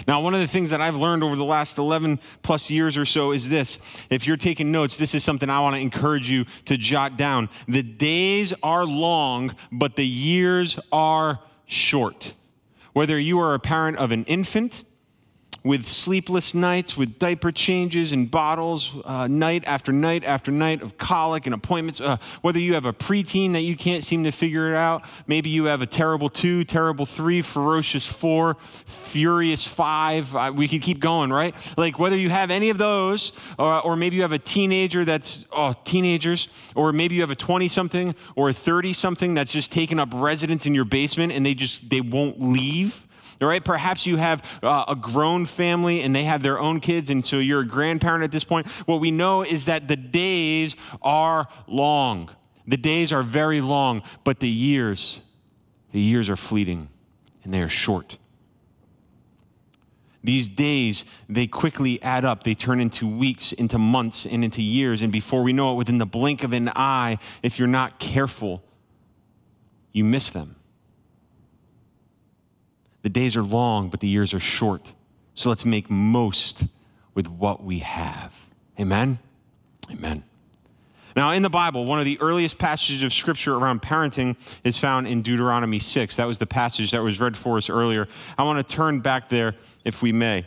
Now, 0.08 0.22
one 0.22 0.34
of 0.34 0.41
the 0.41 0.48
things 0.48 0.70
that 0.72 0.82
I've 0.82 0.96
learned 0.96 1.24
over 1.24 1.36
the 1.36 1.46
last 1.46 1.77
11 1.77 2.20
plus 2.41 2.70
years 2.70 2.98
or 2.98 3.06
so 3.06 3.32
is 3.32 3.50
this. 3.50 3.79
If 4.10 4.27
you're 4.27 4.38
taking 4.38 4.72
notes, 4.72 4.98
this 4.98 5.15
is 5.15 5.24
something 5.24 5.50
I 5.50 5.62
want 5.62 5.75
to 5.75 5.82
encourage 5.82 6.29
you 6.29 6.46
to 6.65 6.77
jot 6.77 7.17
down. 7.17 7.50
The 7.67 7.84
days 7.84 8.53
are 8.62 8.86
long, 8.86 9.56
but 9.72 9.96
the 9.96 10.06
years 10.06 10.77
are 10.91 11.39
short. 11.65 12.34
Whether 12.94 13.20
you 13.20 13.39
are 13.39 13.53
a 13.53 13.60
parent 13.60 13.98
of 13.98 14.12
an 14.12 14.25
infant, 14.25 14.84
with 15.68 15.88
sleepless 15.88 16.54
nights, 16.54 16.96
with 16.96 17.20
diaper 17.20 17.52
changes 17.52 18.14
and 18.14 18.32
bottles, 18.32 18.94
uh, 19.04 19.28
night 19.28 19.64
after 19.66 19.92
night 19.92 20.24
after 20.24 20.50
night 20.50 20.82
of 20.82 20.98
colic 20.98 21.46
and 21.46 21.54
appointments. 21.54 22.00
Uh, 22.00 22.18
whether 22.42 22.58
you 22.58 22.74
have 22.74 22.86
a 22.86 22.94
preteen 22.94 23.52
that 23.52 23.62
you 23.62 23.76
can't 23.76 24.04
seem 24.04 24.24
to 24.24 24.32
figure 24.32 24.72
it 24.72 24.76
out, 24.76 25.04
maybe 25.28 25.50
you 25.50 25.66
have 25.66 25.82
a 25.82 25.86
terrible 25.86 26.30
two, 26.30 26.64
terrible 26.64 27.06
three, 27.06 27.42
ferocious 27.42 28.08
four, 28.08 28.56
furious 28.86 29.68
five. 29.68 30.34
We 30.56 30.70
could 30.70 30.82
keep 30.82 31.00
going, 31.00 31.32
right? 31.32 31.54
Like 31.76 32.00
whether 32.00 32.18
you 32.18 32.30
have 32.30 32.50
any 32.50 32.70
of 32.70 32.78
those, 32.78 33.34
or, 33.60 33.98
maybe 33.98 34.16
you 34.16 34.22
have 34.22 34.32
a 34.32 34.40
teenager 34.40 35.04
that's, 35.04 35.44
oh, 35.52 35.74
teenagers, 35.84 36.48
or 36.76 36.94
maybe 36.94 37.16
you 37.16 37.22
have 37.22 37.32
a 37.32 37.36
20 37.36 37.68
something 37.68 38.16
or 38.36 38.50
a 38.50 38.54
30 38.54 38.94
something 38.94 39.34
that's 39.34 39.52
just 39.52 39.72
taken 39.72 40.00
up 40.00 40.10
residence 40.14 40.66
in 40.66 40.76
your 40.76 40.86
basement 40.86 41.34
and 41.34 41.46
they 41.46 41.56
just, 41.56 41.90
they 41.90 42.00
won't 42.00 42.40
leave 42.40 43.07
right, 43.46 43.63
perhaps 43.63 44.06
you 44.06 44.17
have 44.17 44.44
uh, 44.63 44.86
a 44.88 44.96
grown 44.96 45.46
family 45.46 46.01
and 46.01 46.15
they 46.15 46.24
have 46.24 46.41
their 46.41 46.60
own 46.60 46.79
kids, 46.79 47.10
and 47.10 47.25
so 47.25 47.38
you're 47.38 47.62
a 47.62 47.67
grandparent 47.67 48.24
at 48.24 48.32
this 48.32 48.44
point. 48.44 48.67
What 48.86 49.00
we 49.00 49.12
know 49.12 49.44
is 49.44 49.65
that 49.65 49.88
the 49.88 49.96
days 49.96 50.75
are 51.01 51.48
long. 51.67 52.32
The 52.65 52.77
days 52.77 53.12
are 53.12 53.24
very 53.24 53.62
long, 53.62 54.01
but 54.24 54.39
the 54.39 54.50
years, 54.50 55.20
the 55.91 56.01
years 56.01 56.29
are 56.29 56.36
fleeting 56.36 56.89
and 57.44 57.53
they 57.53 57.62
are 57.62 57.70
short. 57.70 58.17
These 60.22 60.50
days, 60.50 61.06
they 61.29 61.48
quickly 61.48 62.01
add 62.03 62.25
up. 62.25 62.44
They 62.44 62.56
turn 62.56 62.82
into 62.82 63.08
weeks, 63.08 63.53
into 63.53 63.77
months, 63.77 64.25
and 64.25 64.44
into 64.44 64.62
years. 64.62 65.01
And 65.01 65.10
before 65.13 65.41
we 65.41 65.53
know 65.53 65.72
it, 65.72 65.75
within 65.75 66.00
the 66.00 66.06
blink 66.06 66.44
of 66.44 66.51
an 66.51 66.70
eye, 66.75 67.20
if 67.41 67.58
you're 67.58 67.70
not 67.70 68.00
careful, 68.00 68.62
you 69.94 70.03
miss 70.03 70.29
them. 70.29 70.57
The 73.04 73.10
days 73.10 73.36
are 73.36 73.44
long, 73.44 73.89
but 73.89 74.00
the 74.00 74.08
years 74.08 74.34
are 74.34 74.39
short. 74.39 74.92
So 75.34 75.50
let's 75.50 75.66
make 75.66 75.89
most 75.89 76.63
with 77.13 77.27
what 77.27 77.63
we 77.63 77.80
have. 77.80 78.34
Amen? 78.80 79.20
Amen. 79.92 80.24
Now, 81.16 81.32
in 81.32 81.42
the 81.42 81.50
Bible, 81.50 81.86
one 81.86 81.98
of 81.98 82.06
the 82.06 82.20
earliest 82.22 82.60
passages 82.60 83.01
of 83.01 83.12
scripture 83.12 83.56
around 83.56 83.82
parenting 83.82 84.36
is 84.63 84.77
found 84.77 85.08
in 85.08 85.24
Deuteronomy 85.24 85.80
6. 85.80 86.16
That 86.16 86.25
was 86.25 86.38
the 86.38 86.46
passage 86.46 86.92
that 86.92 87.01
was 87.01 87.20
read 87.20 87.36
for 87.36 87.58
us 87.58 87.72
earlier. 87.72 88.08
I 88.38 88.44
want 88.44 88.68
to 88.68 88.75
turn 88.75 89.00
back 89.00 89.27
there, 89.27 89.56
if 89.84 90.04
we 90.04 90.12
may, 90.12 90.46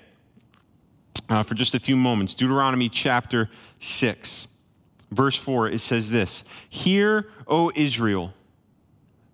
uh, 1.28 1.42
for 1.42 1.54
just 1.54 1.74
a 1.74 1.80
few 1.80 1.96
moments. 1.96 2.34
Deuteronomy 2.34 2.88
chapter 2.88 3.50
6, 3.80 4.46
verse 5.10 5.34
4, 5.34 5.70
it 5.70 5.80
says 5.80 6.08
this 6.10 6.44
Hear, 6.68 7.28
O 7.48 7.72
Israel, 7.74 8.32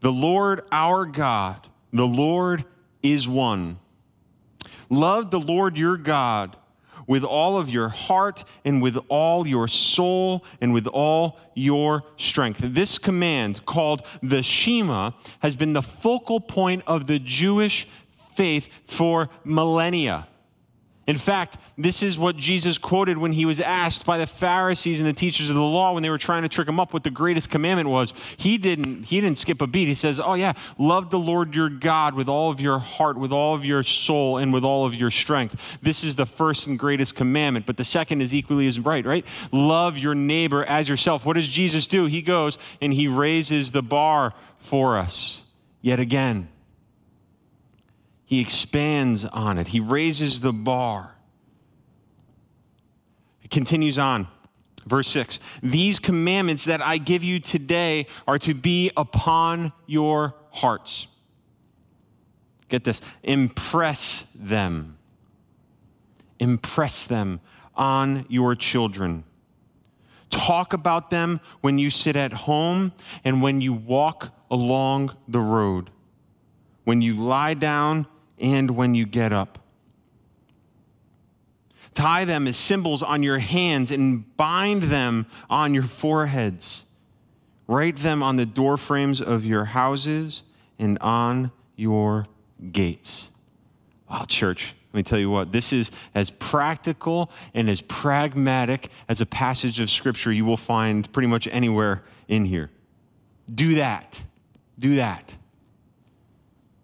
the 0.00 0.12
Lord 0.12 0.62
our 0.73 1.04
God, 1.04 1.66
the 1.92 2.06
Lord 2.06 2.64
is 3.12 3.28
one. 3.28 3.78
Love 4.88 5.30
the 5.30 5.40
Lord 5.40 5.76
your 5.76 5.96
God 5.96 6.56
with 7.06 7.25
all 7.25 7.56
of 7.56 7.70
your 7.70 7.88
heart 7.88 8.44
and 8.64 8.82
with 8.82 8.98
all 9.08 9.46
your 9.46 9.68
soul 9.68 10.44
and 10.60 10.75
with 10.75 10.86
all 10.86 11.38
your 11.54 12.04
strength. 12.16 12.60
This 12.62 12.98
command, 12.98 13.64
called 13.64 14.02
the 14.22 14.42
Shema, 14.42 15.12
has 15.40 15.56
been 15.56 15.72
the 15.72 15.82
focal 15.82 16.40
point 16.40 16.82
of 16.86 17.06
the 17.06 17.18
Jewish 17.18 17.86
faith 18.34 18.68
for 18.86 19.30
millennia. 19.44 20.28
In 21.06 21.18
fact, 21.18 21.56
this 21.78 22.02
is 22.02 22.18
what 22.18 22.36
Jesus 22.36 22.78
quoted 22.78 23.16
when 23.16 23.32
he 23.32 23.44
was 23.44 23.60
asked 23.60 24.04
by 24.04 24.18
the 24.18 24.26
Pharisees 24.26 24.98
and 24.98 25.08
the 25.08 25.12
teachers 25.12 25.48
of 25.48 25.54
the 25.54 25.62
law 25.62 25.92
when 25.92 26.02
they 26.02 26.10
were 26.10 26.18
trying 26.18 26.42
to 26.42 26.48
trick 26.48 26.68
him 26.68 26.80
up 26.80 26.92
what 26.92 27.04
the 27.04 27.10
greatest 27.10 27.48
commandment 27.48 27.88
was. 27.88 28.12
He 28.36 28.58
didn't, 28.58 29.04
he 29.04 29.20
didn't 29.20 29.38
skip 29.38 29.62
a 29.62 29.68
beat. 29.68 29.86
He 29.86 29.94
says, 29.94 30.18
Oh, 30.18 30.34
yeah, 30.34 30.54
love 30.78 31.10
the 31.10 31.18
Lord 31.18 31.54
your 31.54 31.68
God 31.68 32.14
with 32.14 32.28
all 32.28 32.50
of 32.50 32.60
your 32.60 32.80
heart, 32.80 33.16
with 33.16 33.30
all 33.30 33.54
of 33.54 33.64
your 33.64 33.84
soul, 33.84 34.36
and 34.36 34.52
with 34.52 34.64
all 34.64 34.84
of 34.84 34.94
your 34.94 35.12
strength. 35.12 35.78
This 35.80 36.02
is 36.02 36.16
the 36.16 36.26
first 36.26 36.66
and 36.66 36.76
greatest 36.76 37.14
commandment. 37.14 37.66
But 37.66 37.76
the 37.76 37.84
second 37.84 38.20
is 38.20 38.34
equally 38.34 38.66
as 38.66 38.80
right, 38.80 39.06
right? 39.06 39.25
Love 39.52 39.96
your 39.96 40.16
neighbor 40.16 40.64
as 40.64 40.88
yourself. 40.88 41.25
What 41.25 41.34
does 41.34 41.48
Jesus 41.48 41.86
do? 41.86 42.06
He 42.06 42.20
goes 42.20 42.58
and 42.80 42.92
he 42.92 43.06
raises 43.06 43.70
the 43.70 43.82
bar 43.82 44.34
for 44.58 44.98
us 44.98 45.42
yet 45.80 46.00
again. 46.00 46.48
He 48.26 48.40
expands 48.40 49.25
on 49.25 49.56
it, 49.56 49.68
he 49.68 49.80
raises 49.80 50.40
the 50.40 50.52
bar. 50.52 51.14
It 53.42 53.50
continues 53.50 53.97
on. 53.97 54.26
Verse 54.85 55.09
6 55.09 55.38
These 55.62 56.00
commandments 56.00 56.64
that 56.64 56.83
I 56.83 56.99
give 56.99 57.23
you 57.23 57.38
today 57.38 58.09
are 58.26 58.38
to 58.40 58.54
be 58.54 58.90
upon 58.97 59.73
your 59.87 60.35
hearts. 60.50 61.06
Get 62.68 62.83
this 62.83 63.00
impress 63.23 64.25
them. 64.35 64.99
Impress 66.40 67.06
them 67.06 67.40
on 67.76 68.26
your 68.28 68.56
children. 68.56 69.23
Talk 70.30 70.73
about 70.73 71.11
them 71.11 71.40
when 71.61 71.78
you 71.78 71.88
sit 71.90 72.16
at 72.16 72.33
home 72.33 72.92
and 73.25 73.40
when 73.40 73.61
you 73.61 73.73
walk 73.73 74.35
along 74.50 75.16
the 75.28 75.38
road, 75.38 75.90
when 76.85 77.00
you 77.00 77.14
lie 77.14 77.54
down 77.54 78.06
and 78.38 78.71
when 78.73 78.95
you 78.95 79.07
get 79.07 79.33
up. 79.33 79.59
Tie 81.95 82.26
them 82.26 82.47
as 82.47 82.59
symbols 82.59 83.02
on 83.02 83.23
your 83.23 83.38
hands 83.38 83.90
and 83.90 84.37
bind 84.37 84.85
them 84.85 85.26
on 85.49 85.73
your 85.73 85.85
foreheads. 85.85 86.85
Write 87.66 87.97
them 87.97 88.23
on 88.23 88.37
the 88.37 88.45
doorframes 88.45 89.21
of 89.21 89.47
your 89.47 89.64
houses 89.64 90.43
and 90.78 90.99
on 90.99 91.50
your 91.75 92.26
gates. 92.71 93.28
Wow, 94.11 94.26
church, 94.28 94.75
let 94.93 94.99
me 94.99 95.02
tell 95.02 95.19
you 95.19 95.31
what, 95.31 95.52
this 95.52 95.73
is 95.73 95.90
as 96.14 96.31
practical 96.31 97.31
and 97.55 97.69
as 97.69 97.81
pragmatic 97.81 98.90
as 99.09 99.21
a 99.21 99.26
passage 99.26 99.81
of 99.81 99.90
scripture 99.90 100.31
you 100.31 100.45
will 100.45 100.57
find 100.57 101.11
pretty 101.12 101.28
much 101.28 101.49
anywhere 101.49 102.02
in 102.28 102.45
here. 102.45 102.71
Do 103.52 103.76
that. 103.76 104.19
Do 104.78 104.97
that. 104.97 105.33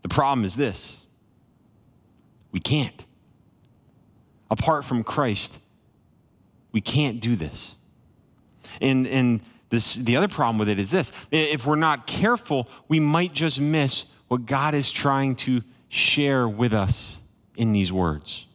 The 0.02 0.09
problem 0.09 0.44
is 0.44 0.56
this 0.56 0.97
we 2.52 2.61
can't. 2.61 3.04
Apart 4.50 4.85
from 4.85 5.02
Christ, 5.02 5.59
we 6.71 6.80
can't 6.80 7.21
do 7.21 7.35
this. 7.37 7.75
And, 8.80 9.06
and 9.06 9.40
this, 9.71 9.94
the 9.94 10.16
other 10.16 10.28
problem 10.28 10.59
with 10.59 10.68
it 10.68 10.78
is 10.78 10.90
this 10.90 11.11
if 11.30 11.66
we're 11.66 11.76
not 11.76 12.06
careful, 12.06 12.68
we 12.88 13.00
might 13.00 13.32
just 13.32 13.59
miss 13.59 14.04
what 14.28 14.47
God 14.47 14.75
is 14.75 14.90
trying 14.90 15.35
to 15.37 15.62
share 15.88 16.49
with 16.49 16.73
us 16.73 17.18
in 17.56 17.73
these 17.73 17.90
words. 17.90 18.47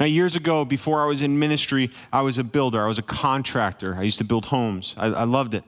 Now, 0.00 0.06
years 0.06 0.34
ago, 0.34 0.64
before 0.64 1.02
I 1.02 1.06
was 1.06 1.22
in 1.22 1.38
ministry, 1.38 1.90
I 2.12 2.22
was 2.22 2.38
a 2.38 2.44
builder, 2.44 2.82
I 2.82 2.88
was 2.88 2.98
a 2.98 3.02
contractor. 3.02 3.94
I 3.94 4.02
used 4.02 4.18
to 4.18 4.24
build 4.24 4.46
homes, 4.46 4.94
I, 4.96 5.06
I 5.06 5.24
loved 5.24 5.54
it. 5.54 5.64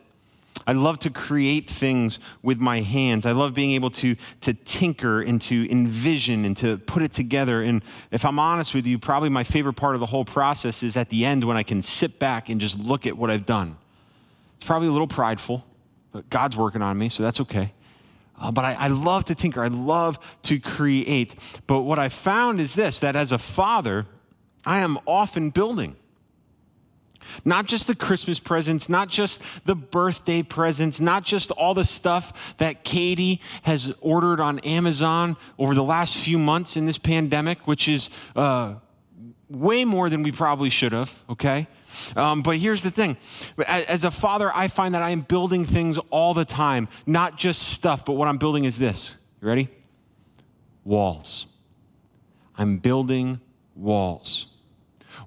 I 0.68 0.72
love 0.72 0.98
to 0.98 1.10
create 1.10 1.70
things 1.70 2.18
with 2.42 2.58
my 2.58 2.82
hands. 2.82 3.24
I 3.24 3.32
love 3.32 3.54
being 3.54 3.70
able 3.70 3.90
to, 3.92 4.16
to 4.42 4.52
tinker 4.52 5.22
and 5.22 5.40
to 5.40 5.66
envision 5.70 6.44
and 6.44 6.54
to 6.58 6.76
put 6.76 7.02
it 7.02 7.10
together. 7.10 7.62
And 7.62 7.82
if 8.10 8.22
I'm 8.26 8.38
honest 8.38 8.74
with 8.74 8.84
you, 8.84 8.98
probably 8.98 9.30
my 9.30 9.44
favorite 9.44 9.76
part 9.76 9.94
of 9.94 10.00
the 10.00 10.06
whole 10.06 10.26
process 10.26 10.82
is 10.82 10.94
at 10.94 11.08
the 11.08 11.24
end 11.24 11.44
when 11.44 11.56
I 11.56 11.62
can 11.62 11.80
sit 11.80 12.18
back 12.18 12.50
and 12.50 12.60
just 12.60 12.78
look 12.78 13.06
at 13.06 13.16
what 13.16 13.30
I've 13.30 13.46
done. 13.46 13.78
It's 14.58 14.66
probably 14.66 14.88
a 14.88 14.92
little 14.92 15.06
prideful, 15.06 15.64
but 16.12 16.28
God's 16.28 16.54
working 16.54 16.82
on 16.82 16.98
me, 16.98 17.08
so 17.08 17.22
that's 17.22 17.40
okay. 17.40 17.72
Uh, 18.38 18.52
but 18.52 18.66
I, 18.66 18.74
I 18.74 18.88
love 18.88 19.24
to 19.24 19.34
tinker, 19.34 19.62
I 19.62 19.68
love 19.68 20.18
to 20.42 20.60
create. 20.60 21.34
But 21.66 21.80
what 21.80 21.98
I 21.98 22.10
found 22.10 22.60
is 22.60 22.74
this 22.74 23.00
that 23.00 23.16
as 23.16 23.32
a 23.32 23.38
father, 23.38 24.04
I 24.66 24.80
am 24.80 24.98
often 25.06 25.48
building. 25.48 25.96
Not 27.44 27.66
just 27.66 27.86
the 27.86 27.94
Christmas 27.94 28.38
presents, 28.38 28.88
not 28.88 29.08
just 29.08 29.42
the 29.64 29.74
birthday 29.74 30.42
presents, 30.42 31.00
not 31.00 31.24
just 31.24 31.50
all 31.52 31.74
the 31.74 31.84
stuff 31.84 32.56
that 32.58 32.84
Katie 32.84 33.40
has 33.62 33.92
ordered 34.00 34.40
on 34.40 34.58
Amazon 34.60 35.36
over 35.58 35.74
the 35.74 35.82
last 35.82 36.16
few 36.16 36.38
months 36.38 36.76
in 36.76 36.86
this 36.86 36.98
pandemic, 36.98 37.66
which 37.66 37.88
is 37.88 38.10
uh, 38.36 38.74
way 39.48 39.84
more 39.84 40.10
than 40.10 40.22
we 40.22 40.32
probably 40.32 40.70
should 40.70 40.92
have, 40.92 41.12
okay? 41.30 41.66
Um, 42.16 42.42
but 42.42 42.56
here's 42.56 42.82
the 42.82 42.90
thing 42.90 43.16
as 43.66 44.04
a 44.04 44.10
father, 44.10 44.54
I 44.54 44.68
find 44.68 44.94
that 44.94 45.02
I 45.02 45.10
am 45.10 45.22
building 45.22 45.64
things 45.64 45.98
all 46.10 46.34
the 46.34 46.44
time, 46.44 46.88
not 47.06 47.38
just 47.38 47.62
stuff, 47.62 48.04
but 48.04 48.12
what 48.12 48.28
I'm 48.28 48.38
building 48.38 48.64
is 48.64 48.78
this. 48.78 49.16
You 49.40 49.48
ready? 49.48 49.68
Walls. 50.84 51.46
I'm 52.56 52.78
building 52.78 53.40
walls 53.74 54.47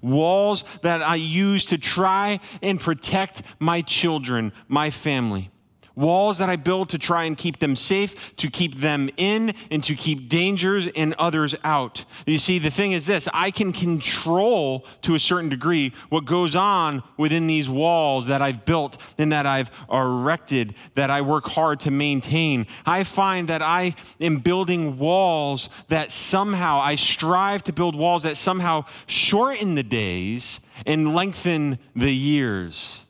walls 0.02 0.64
that 0.82 1.00
I 1.00 1.14
use 1.14 1.64
to 1.66 1.78
try 1.78 2.40
and 2.60 2.78
protect 2.78 3.42
my 3.58 3.80
children, 3.82 4.52
my 4.68 4.90
family. 4.90 5.50
Walls 5.94 6.38
that 6.38 6.48
I 6.48 6.56
build 6.56 6.88
to 6.90 6.98
try 6.98 7.24
and 7.24 7.36
keep 7.36 7.58
them 7.58 7.76
safe, 7.76 8.36
to 8.36 8.50
keep 8.50 8.80
them 8.80 9.10
in, 9.16 9.54
and 9.70 9.84
to 9.84 9.94
keep 9.94 10.28
dangers 10.28 10.88
and 10.96 11.14
others 11.14 11.54
out. 11.64 12.04
You 12.26 12.38
see, 12.38 12.58
the 12.58 12.70
thing 12.70 12.92
is 12.92 13.06
this 13.06 13.28
I 13.32 13.50
can 13.50 13.72
control 13.72 14.86
to 15.02 15.14
a 15.14 15.18
certain 15.18 15.48
degree 15.48 15.92
what 16.08 16.24
goes 16.24 16.54
on 16.54 17.02
within 17.16 17.46
these 17.46 17.68
walls 17.68 18.26
that 18.26 18.42
I've 18.42 18.64
built 18.64 18.98
and 19.18 19.32
that 19.32 19.46
I've 19.46 19.70
erected, 19.90 20.74
that 20.94 21.10
I 21.10 21.20
work 21.20 21.46
hard 21.46 21.80
to 21.80 21.90
maintain. 21.90 22.66
I 22.86 23.04
find 23.04 23.48
that 23.48 23.62
I 23.62 23.94
am 24.20 24.38
building 24.38 24.98
walls 24.98 25.68
that 25.88 26.12
somehow, 26.12 26.80
I 26.80 26.96
strive 26.96 27.64
to 27.64 27.72
build 27.72 27.94
walls 27.94 28.22
that 28.22 28.36
somehow 28.36 28.84
shorten 29.06 29.74
the 29.74 29.82
days 29.82 30.60
and 30.86 31.14
lengthen 31.14 31.78
the 31.94 32.12
years. 32.12 33.00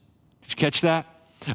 Did 0.43 0.51
you 0.51 0.57
catch 0.57 0.81
that? 0.81 1.07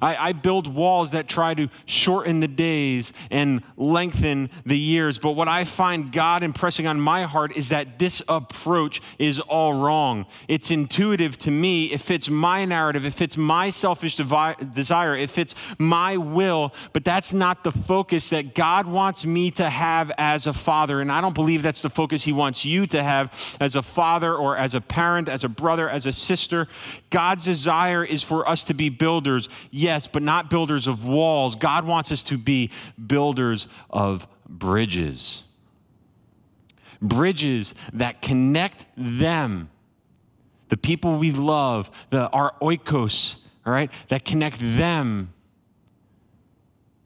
I, 0.02 0.30
I, 0.30 0.32
build 0.34 0.68
walls 0.68 1.12
that 1.12 1.28
try 1.28 1.54
to 1.54 1.70
shorten 1.86 2.40
the 2.40 2.48
days 2.48 3.12
and 3.32 3.62
lengthen 3.76 4.50
the 4.66 4.78
years. 4.78 5.18
But 5.18 5.32
what 5.32 5.48
I 5.48 5.64
find 5.64 6.12
God 6.12 6.44
impressing 6.44 6.88
on 6.88 7.00
my 7.00 7.24
heart 7.24 7.56
is 7.56 7.70
that 7.70 8.00
this 8.00 8.22
approach 8.28 9.02
is 9.18 9.40
all 9.40 9.74
wrong. 9.74 10.26
It's 10.48 10.72
intuitive 10.72 11.38
to 11.40 11.52
me. 11.52 11.86
It 11.86 12.02
fits 12.02 12.30
my 12.30 12.66
narrative. 12.66 13.06
It 13.06 13.14
fits 13.14 13.38
my 13.38 13.70
selfish 13.70 14.16
devi- 14.16 14.56
desire. 14.74 15.16
It 15.16 15.30
fits 15.30 15.56
my 15.78 16.18
will. 16.18 16.74
But 16.94 17.06
that's 17.06 17.34
not 17.34 17.64
the 17.64 17.72
focus 17.72 18.30
that 18.30 18.56
God 18.56 18.88
wants 18.88 19.26
me 19.26 19.52
to 19.52 19.70
have 19.70 20.12
as 20.18 20.48
a 20.48 20.54
father. 20.54 21.02
And 21.02 21.12
I 21.12 21.22
don't 21.22 21.36
believe 21.36 21.64
that's 21.64 21.82
the 21.82 21.90
focus 21.90 22.24
He 22.24 22.34
wants 22.34 22.66
you 22.66 22.88
to 22.88 23.04
have 23.04 23.34
as 23.60 23.76
a 23.76 23.82
father 23.82 24.34
or 24.34 24.58
as 24.58 24.74
a 24.74 24.82
parent, 24.82 25.30
as 25.30 25.44
a 25.44 25.50
brother, 25.50 25.90
as 25.90 26.06
a 26.06 26.14
sister. 26.14 26.68
God's 27.10 27.44
desire 27.44 28.04
is 28.04 28.24
for 28.24 28.48
us 28.48 28.64
to 28.66 28.74
be 28.74 28.90
builders 28.90 29.50
yes, 29.78 30.08
but 30.08 30.24
not 30.24 30.50
builders 30.50 30.88
of 30.88 31.06
walls. 31.06 31.56
God 31.56 31.86
wants 31.86 32.12
us 32.12 32.24
to 32.24 32.38
be 32.38 32.72
builders 33.06 33.68
of 33.90 34.28
bridges. 34.48 35.44
Bridges 37.02 37.74
that 37.94 38.22
connect 38.22 38.86
them, 38.98 39.70
the 40.70 40.78
people 40.78 41.18
we 41.18 41.32
love, 41.32 41.92
the, 42.10 42.28
our 42.30 42.56
oikos, 42.62 43.36
all 43.66 43.74
right, 43.74 43.92
that 44.10 44.26
connect 44.26 44.60
them 44.60 45.34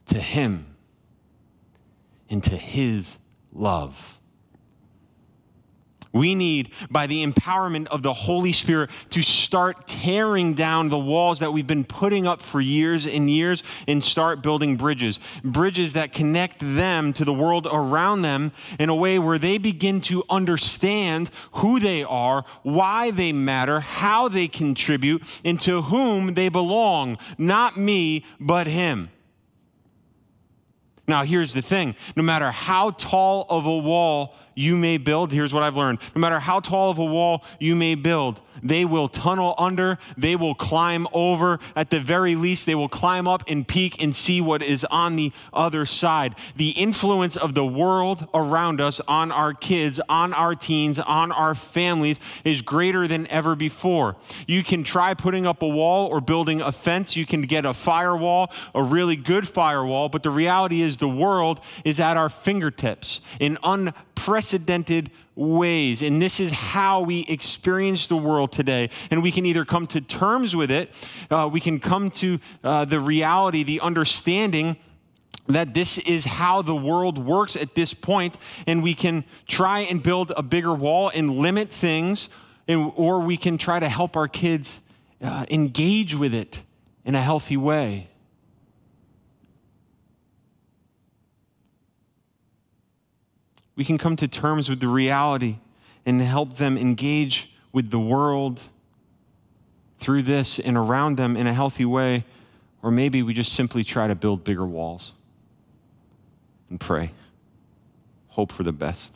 to 0.06 0.18
Him 0.18 0.66
and 2.30 2.42
to 2.44 2.56
His 2.56 3.18
love. 3.52 4.18
We 6.12 6.34
need, 6.34 6.70
by 6.90 7.06
the 7.06 7.24
empowerment 7.24 7.86
of 7.86 8.02
the 8.02 8.12
Holy 8.12 8.52
Spirit, 8.52 8.90
to 9.10 9.22
start 9.22 9.86
tearing 9.86 10.52
down 10.52 10.90
the 10.90 10.98
walls 10.98 11.38
that 11.38 11.52
we've 11.52 11.66
been 11.66 11.84
putting 11.84 12.26
up 12.26 12.42
for 12.42 12.60
years 12.60 13.06
and 13.06 13.30
years 13.30 13.62
and 13.88 14.04
start 14.04 14.42
building 14.42 14.76
bridges. 14.76 15.18
Bridges 15.42 15.94
that 15.94 16.12
connect 16.12 16.60
them 16.60 17.14
to 17.14 17.24
the 17.24 17.32
world 17.32 17.66
around 17.70 18.22
them 18.22 18.52
in 18.78 18.90
a 18.90 18.94
way 18.94 19.18
where 19.18 19.38
they 19.38 19.56
begin 19.56 20.02
to 20.02 20.22
understand 20.28 21.30
who 21.52 21.80
they 21.80 22.02
are, 22.02 22.44
why 22.62 23.10
they 23.10 23.32
matter, 23.32 23.80
how 23.80 24.28
they 24.28 24.48
contribute, 24.48 25.22
and 25.44 25.58
to 25.62 25.82
whom 25.82 26.34
they 26.34 26.50
belong. 26.50 27.16
Not 27.38 27.78
me, 27.78 28.26
but 28.38 28.66
Him. 28.66 29.10
Now, 31.08 31.24
here's 31.24 31.52
the 31.52 31.62
thing 31.62 31.96
no 32.16 32.22
matter 32.22 32.50
how 32.50 32.90
tall 32.90 33.46
of 33.48 33.66
a 33.66 33.76
wall 33.76 34.34
you 34.54 34.76
may 34.76 34.96
build, 34.96 35.32
here's 35.32 35.52
what 35.52 35.62
I've 35.62 35.76
learned 35.76 35.98
no 36.14 36.20
matter 36.20 36.38
how 36.38 36.60
tall 36.60 36.90
of 36.90 36.98
a 36.98 37.04
wall 37.04 37.44
you 37.58 37.74
may 37.74 37.94
build, 37.94 38.40
they 38.62 38.84
will 38.84 39.08
tunnel 39.08 39.54
under, 39.58 39.98
they 40.16 40.36
will 40.36 40.54
climb 40.54 41.06
over. 41.12 41.58
At 41.74 41.90
the 41.90 42.00
very 42.00 42.34
least, 42.34 42.66
they 42.66 42.74
will 42.74 42.88
climb 42.88 43.26
up 43.26 43.42
and 43.48 43.66
peek 43.66 44.00
and 44.02 44.14
see 44.14 44.40
what 44.40 44.62
is 44.62 44.84
on 44.90 45.16
the 45.16 45.32
other 45.52 45.86
side. 45.86 46.34
The 46.56 46.70
influence 46.70 47.36
of 47.36 47.54
the 47.54 47.64
world 47.64 48.26
around 48.34 48.80
us 48.80 49.00
on 49.08 49.32
our 49.32 49.54
kids, 49.54 50.00
on 50.08 50.32
our 50.34 50.54
teens, 50.54 50.98
on 50.98 51.32
our 51.32 51.54
families 51.54 52.18
is 52.44 52.62
greater 52.62 53.08
than 53.08 53.26
ever 53.28 53.54
before. 53.54 54.16
You 54.46 54.62
can 54.62 54.84
try 54.84 55.14
putting 55.14 55.46
up 55.46 55.62
a 55.62 55.68
wall 55.68 56.06
or 56.06 56.20
building 56.20 56.60
a 56.60 56.72
fence, 56.72 57.16
you 57.16 57.26
can 57.26 57.42
get 57.42 57.64
a 57.64 57.74
firewall, 57.74 58.52
a 58.74 58.82
really 58.82 59.16
good 59.16 59.48
firewall, 59.48 60.08
but 60.08 60.22
the 60.22 60.30
reality 60.30 60.82
is 60.82 60.98
the 60.98 61.08
world 61.08 61.60
is 61.84 61.98
at 61.98 62.16
our 62.16 62.28
fingertips 62.28 63.20
in 63.40 63.58
unprecedented 64.16 65.10
ways. 65.34 66.02
And 66.02 66.20
this 66.20 66.38
is 66.38 66.52
how 66.52 67.00
we 67.00 67.24
experience 67.28 68.08
the 68.08 68.16
world 68.16 68.52
today. 68.52 68.90
And 69.10 69.22
we 69.22 69.32
can 69.32 69.46
either 69.46 69.64
come 69.64 69.86
to 69.88 70.00
terms 70.00 70.54
with 70.54 70.70
it, 70.70 70.92
uh, 71.30 71.48
we 71.50 71.60
can 71.60 71.80
come 71.80 72.10
to 72.10 72.38
uh, 72.62 72.84
the 72.84 73.00
reality, 73.00 73.62
the 73.62 73.80
understanding 73.80 74.76
that 75.48 75.74
this 75.74 75.98
is 75.98 76.24
how 76.24 76.62
the 76.62 76.74
world 76.74 77.18
works 77.18 77.56
at 77.56 77.74
this 77.74 77.94
point, 77.94 78.36
and 78.66 78.80
we 78.80 78.94
can 78.94 79.24
try 79.48 79.80
and 79.80 80.00
build 80.00 80.32
a 80.36 80.42
bigger 80.42 80.72
wall 80.72 81.10
and 81.12 81.38
limit 81.38 81.68
things, 81.70 82.28
and, 82.68 82.92
or 82.94 83.18
we 83.18 83.36
can 83.36 83.58
try 83.58 83.80
to 83.80 83.88
help 83.88 84.16
our 84.16 84.28
kids 84.28 84.80
uh, 85.20 85.44
engage 85.50 86.14
with 86.14 86.32
it 86.32 86.62
in 87.04 87.16
a 87.16 87.22
healthy 87.22 87.56
way. 87.56 88.11
We 93.74 93.84
can 93.84 93.98
come 93.98 94.16
to 94.16 94.28
terms 94.28 94.68
with 94.68 94.80
the 94.80 94.88
reality 94.88 95.58
and 96.04 96.20
help 96.20 96.56
them 96.56 96.76
engage 96.76 97.52
with 97.72 97.90
the 97.90 97.98
world 97.98 98.60
through 99.98 100.22
this 100.22 100.58
and 100.58 100.76
around 100.76 101.16
them 101.16 101.36
in 101.36 101.46
a 101.46 101.54
healthy 101.54 101.84
way. 101.84 102.24
Or 102.82 102.90
maybe 102.90 103.22
we 103.22 103.32
just 103.32 103.52
simply 103.52 103.84
try 103.84 104.08
to 104.08 104.14
build 104.14 104.44
bigger 104.44 104.66
walls 104.66 105.12
and 106.68 106.80
pray, 106.80 107.12
hope 108.28 108.50
for 108.50 108.64
the 108.64 108.72
best. 108.72 109.14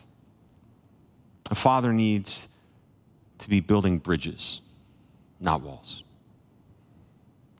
A 1.51 1.55
father 1.55 1.93
needs 1.93 2.49
to 3.39 3.49
be 3.49 3.61
building 3.61 3.99
bridges, 3.99 4.61
not 5.41 5.63
walls. 5.63 6.03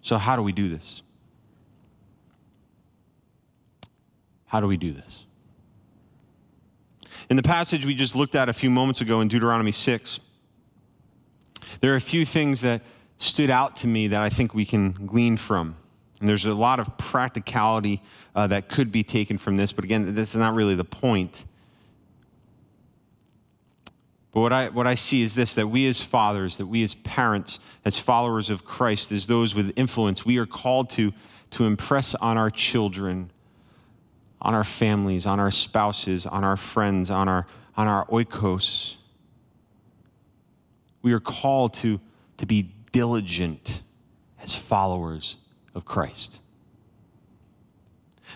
So, 0.03 0.19
how 0.19 0.37
do 0.37 0.43
we 0.43 0.53
do 0.53 0.71
this? 0.71 1.03
How 4.47 4.61
do 4.61 4.69
we 4.69 4.77
do 4.77 4.93
this? 4.93 5.26
In 7.29 7.37
the 7.37 7.43
passage 7.43 7.85
we 7.85 7.95
just 7.95 8.15
looked 8.15 8.37
at 8.37 8.49
a 8.49 8.53
few 8.53 8.71
moments 8.71 9.01
ago 9.01 9.21
in 9.21 9.27
Deuteronomy 9.27 9.73
6, 9.73 10.21
there 11.81 11.93
are 11.93 11.97
a 11.97 12.01
few 12.01 12.25
things 12.25 12.61
that 12.61 12.83
stood 13.19 13.51
out 13.51 13.77
to 13.79 13.89
me 13.89 14.07
that 14.09 14.23
I 14.23 14.29
think 14.29 14.55
we 14.55 14.65
can 14.65 14.93
glean 14.93 15.37
from. 15.37 15.77
And 16.21 16.29
there's 16.29 16.45
a 16.45 16.55
lot 16.55 16.79
of 16.79 16.97
practicality 16.97 18.01
uh, 18.37 18.47
that 18.47 18.69
could 18.69 18.93
be 18.93 19.03
taken 19.03 19.39
from 19.39 19.57
this, 19.57 19.73
but 19.73 19.85
again, 19.85 20.15
this 20.15 20.31
is 20.31 20.37
not 20.37 20.55
really 20.55 20.77
the 20.77 20.85
point. 20.85 21.45
But 24.31 24.41
what 24.41 24.53
I, 24.53 24.69
what 24.69 24.87
I 24.87 24.95
see 24.95 25.23
is 25.23 25.35
this 25.35 25.55
that 25.55 25.67
we 25.67 25.89
as 25.89 26.01
fathers, 26.01 26.59
that 26.59 26.67
we 26.67 26.85
as 26.85 26.95
parents, 26.95 27.59
as 27.85 27.99
followers 27.99 28.51
of 28.51 28.65
Christ, 28.65 29.11
as 29.11 29.27
those 29.27 29.53
with 29.55 29.73
influence, 29.75 30.25
we 30.25 30.37
are 30.37 30.47
called 30.47 30.91
to, 30.91 31.13
to 31.53 31.65
impress 31.65 32.15
on 32.15 32.39
our 32.39 32.51
children 32.51 33.33
on 34.41 34.55
our 34.55 34.65
families, 34.65 35.27
on 35.27 35.41
our 35.41 35.51
spouses, 35.51 36.27
on 36.27 36.45
our 36.45 36.57
friends, 36.57 37.11
on 37.11 37.29
our, 37.29 37.47
on 37.77 37.89
our 37.89 38.07
oikos. 38.07 38.95
We 41.03 41.13
are 41.13 41.21
called 41.21 41.75
to, 41.75 42.01
to 42.39 42.47
be 42.47 42.75
diligent 42.93 43.83
as 44.43 44.55
followers 44.55 45.37
of 45.75 45.85
Christ. 45.85 46.39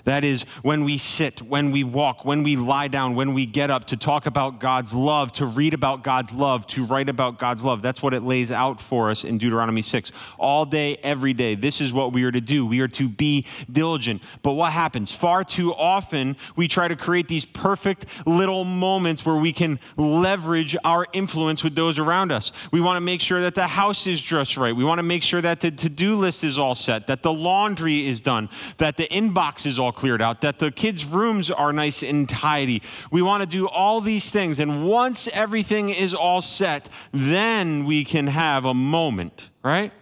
That 0.05 0.25
is, 0.25 0.43
when 0.63 0.85
we 0.85 0.99
sit, 0.99 1.43
when 1.43 1.71
we 1.71 1.85
walk, 1.85 2.25
when 2.25 2.43
we 2.43 2.57
lie 2.57 2.89
down, 2.89 3.15
when 3.15 3.35
we 3.35 3.47
get 3.47 3.71
up 3.71 3.87
to 3.89 3.97
talk 3.97 4.27
about 4.27 4.61
God's 4.61 4.95
love, 4.95 5.33
to 5.35 5.47
read 5.47 5.75
about 5.75 6.05
God's 6.05 6.33
love, 6.33 6.67
to 6.69 6.85
write 6.85 7.09
about 7.09 7.39
God's 7.39 7.65
love. 7.65 7.83
That's 7.83 8.03
what 8.03 8.15
it 8.15 8.23
lays 8.23 8.51
out 8.51 8.81
for 8.81 9.11
us 9.11 9.25
in 9.25 9.39
Deuteronomy 9.39 9.83
6. 9.83 10.13
All 10.39 10.65
day, 10.65 10.97
every 11.03 11.33
day. 11.33 11.55
This 11.55 11.81
is 11.81 11.93
what 11.93 12.13
we 12.13 12.25
are 12.25 12.33
to 12.33 12.41
do. 12.41 12.67
We 12.67 12.81
are 12.81 12.89
to 12.89 13.09
be 13.09 13.47
diligent. 13.71 14.23
But 14.43 14.53
what 14.53 14.73
happens? 14.73 15.11
Far 15.11 15.45
too 15.45 15.75
often, 15.75 16.37
we 16.57 16.69
try 16.69 16.89
to 16.89 16.97
create 16.97 17.29
these 17.29 17.45
perfect 17.45 18.07
little 18.27 18.65
moments 18.65 19.25
where 19.25 19.37
we 19.37 19.53
can 19.53 19.81
leverage 19.97 20.77
our 20.85 21.07
influence 21.13 21.65
with 21.65 21.75
those 21.75 21.99
around 21.99 22.33
us. 22.33 22.53
We 22.71 22.81
want 22.81 22.97
to 22.97 23.01
make 23.01 23.21
sure 23.21 23.41
that 23.41 23.55
the 23.55 23.67
house 23.67 24.07
is 24.07 24.21
just 24.21 24.57
right. 24.57 24.75
We 24.75 24.85
want 24.85 24.99
to 24.99 25.05
make 25.05 25.23
sure 25.23 25.41
that 25.41 25.61
the 25.61 25.71
to 25.71 25.89
do 25.89 26.17
list 26.17 26.45
is 26.45 26.59
all 26.59 26.75
set, 26.75 27.07
that 27.07 27.23
the 27.23 27.33
laundry 27.33 28.07
is 28.07 28.21
done, 28.21 28.49
that 28.79 28.97
the 28.97 29.09
inbox 29.09 29.67
is 29.67 29.79
all 29.81 29.91
cleared 29.91 30.23
out, 30.23 30.43
that 30.43 30.61
the 30.61 30.71
kids' 30.71 31.05
rooms 31.05 31.51
are 31.51 31.73
nice 31.73 32.03
and 32.03 32.29
tidy. 32.29 32.83
We 33.11 33.23
want 33.23 33.41
to 33.41 33.47
do 33.47 33.67
all 33.67 34.01
these 34.01 34.31
things. 34.31 34.61
And 34.61 34.87
once 34.87 35.29
everything 35.33 35.89
is 35.89 36.15
all 36.15 36.41
set, 36.41 36.89
then 37.13 37.85
we 37.85 38.05
can 38.05 38.29
have 38.29 38.65
a 38.65 38.75
moment, 38.75 39.49
right? 39.65 39.93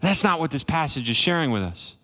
That's 0.00 0.24
not 0.24 0.40
what 0.40 0.50
this 0.50 0.64
passage 0.64 1.08
is 1.08 1.16
sharing 1.16 1.50
with 1.50 1.62
us. 1.62 1.94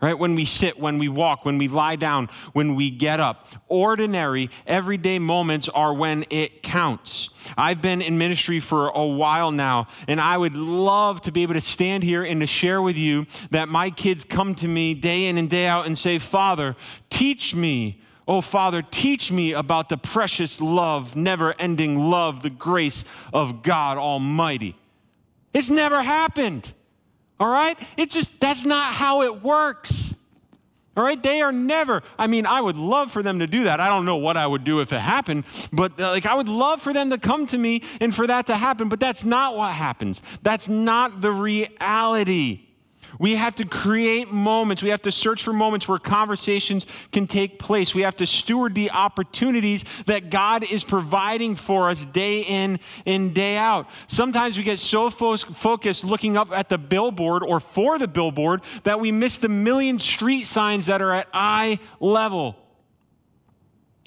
Right? 0.00 0.18
When 0.18 0.34
we 0.34 0.44
sit, 0.44 0.78
when 0.78 0.98
we 0.98 1.08
walk, 1.08 1.44
when 1.44 1.58
we 1.58 1.68
lie 1.68 1.96
down, 1.96 2.28
when 2.52 2.74
we 2.74 2.90
get 2.90 3.20
up. 3.20 3.46
Ordinary, 3.68 4.50
everyday 4.66 5.18
moments 5.18 5.68
are 5.68 5.92
when 5.92 6.24
it 6.30 6.62
counts. 6.62 7.30
I've 7.56 7.82
been 7.82 8.00
in 8.00 8.18
ministry 8.18 8.60
for 8.60 8.88
a 8.88 9.06
while 9.06 9.50
now, 9.50 9.88
and 10.08 10.20
I 10.20 10.38
would 10.38 10.54
love 10.54 11.20
to 11.22 11.32
be 11.32 11.42
able 11.42 11.54
to 11.54 11.60
stand 11.60 12.02
here 12.02 12.24
and 12.24 12.40
to 12.40 12.46
share 12.46 12.80
with 12.80 12.96
you 12.96 13.26
that 13.50 13.68
my 13.68 13.90
kids 13.90 14.24
come 14.24 14.54
to 14.56 14.68
me 14.68 14.94
day 14.94 15.26
in 15.26 15.36
and 15.36 15.50
day 15.50 15.66
out 15.66 15.86
and 15.86 15.96
say, 15.96 16.18
Father, 16.18 16.76
teach 17.10 17.54
me. 17.54 18.02
Oh, 18.26 18.40
Father, 18.40 18.80
teach 18.80 19.32
me 19.32 19.52
about 19.52 19.88
the 19.88 19.96
precious 19.96 20.60
love, 20.60 21.16
never 21.16 21.52
ending 21.60 22.10
love, 22.10 22.42
the 22.42 22.50
grace 22.50 23.04
of 23.32 23.62
God 23.62 23.98
Almighty. 23.98 24.76
It's 25.52 25.68
never 25.68 26.02
happened. 26.02 26.72
All 27.40 27.48
right? 27.48 27.78
It 27.96 28.10
just, 28.10 28.30
that's 28.38 28.64
not 28.64 28.92
how 28.92 29.22
it 29.22 29.42
works. 29.42 30.14
All 30.96 31.02
right? 31.02 31.20
They 31.20 31.40
are 31.40 31.50
never, 31.50 32.02
I 32.18 32.26
mean, 32.26 32.44
I 32.44 32.60
would 32.60 32.76
love 32.76 33.10
for 33.10 33.22
them 33.22 33.38
to 33.38 33.46
do 33.46 33.64
that. 33.64 33.80
I 33.80 33.88
don't 33.88 34.04
know 34.04 34.16
what 34.16 34.36
I 34.36 34.46
would 34.46 34.62
do 34.62 34.80
if 34.80 34.92
it 34.92 35.00
happened, 35.00 35.44
but 35.72 35.98
uh, 35.98 36.10
like 36.10 36.26
I 36.26 36.34
would 36.34 36.48
love 36.48 36.82
for 36.82 36.92
them 36.92 37.08
to 37.10 37.18
come 37.18 37.46
to 37.48 37.58
me 37.58 37.82
and 38.00 38.14
for 38.14 38.26
that 38.26 38.46
to 38.48 38.56
happen, 38.56 38.90
but 38.90 39.00
that's 39.00 39.24
not 39.24 39.56
what 39.56 39.72
happens. 39.72 40.20
That's 40.42 40.68
not 40.68 41.22
the 41.22 41.32
reality. 41.32 42.66
We 43.20 43.36
have 43.36 43.54
to 43.56 43.66
create 43.66 44.32
moments. 44.32 44.82
We 44.82 44.88
have 44.88 45.02
to 45.02 45.12
search 45.12 45.42
for 45.42 45.52
moments 45.52 45.86
where 45.86 45.98
conversations 45.98 46.86
can 47.12 47.26
take 47.26 47.58
place. 47.58 47.94
We 47.94 48.00
have 48.00 48.16
to 48.16 48.24
steward 48.24 48.74
the 48.74 48.90
opportunities 48.92 49.84
that 50.06 50.30
God 50.30 50.64
is 50.64 50.82
providing 50.82 51.54
for 51.54 51.90
us 51.90 52.06
day 52.06 52.40
in 52.40 52.80
and 53.04 53.34
day 53.34 53.58
out. 53.58 53.88
Sometimes 54.06 54.56
we 54.56 54.62
get 54.62 54.78
so 54.78 55.10
fo- 55.10 55.36
focused 55.36 56.02
looking 56.02 56.38
up 56.38 56.50
at 56.50 56.70
the 56.70 56.78
billboard 56.78 57.42
or 57.42 57.60
for 57.60 57.98
the 57.98 58.08
billboard 58.08 58.62
that 58.84 59.00
we 59.00 59.12
miss 59.12 59.36
the 59.36 59.50
million 59.50 59.98
street 59.98 60.46
signs 60.46 60.86
that 60.86 61.02
are 61.02 61.12
at 61.12 61.28
eye 61.34 61.78
level. 62.00 62.56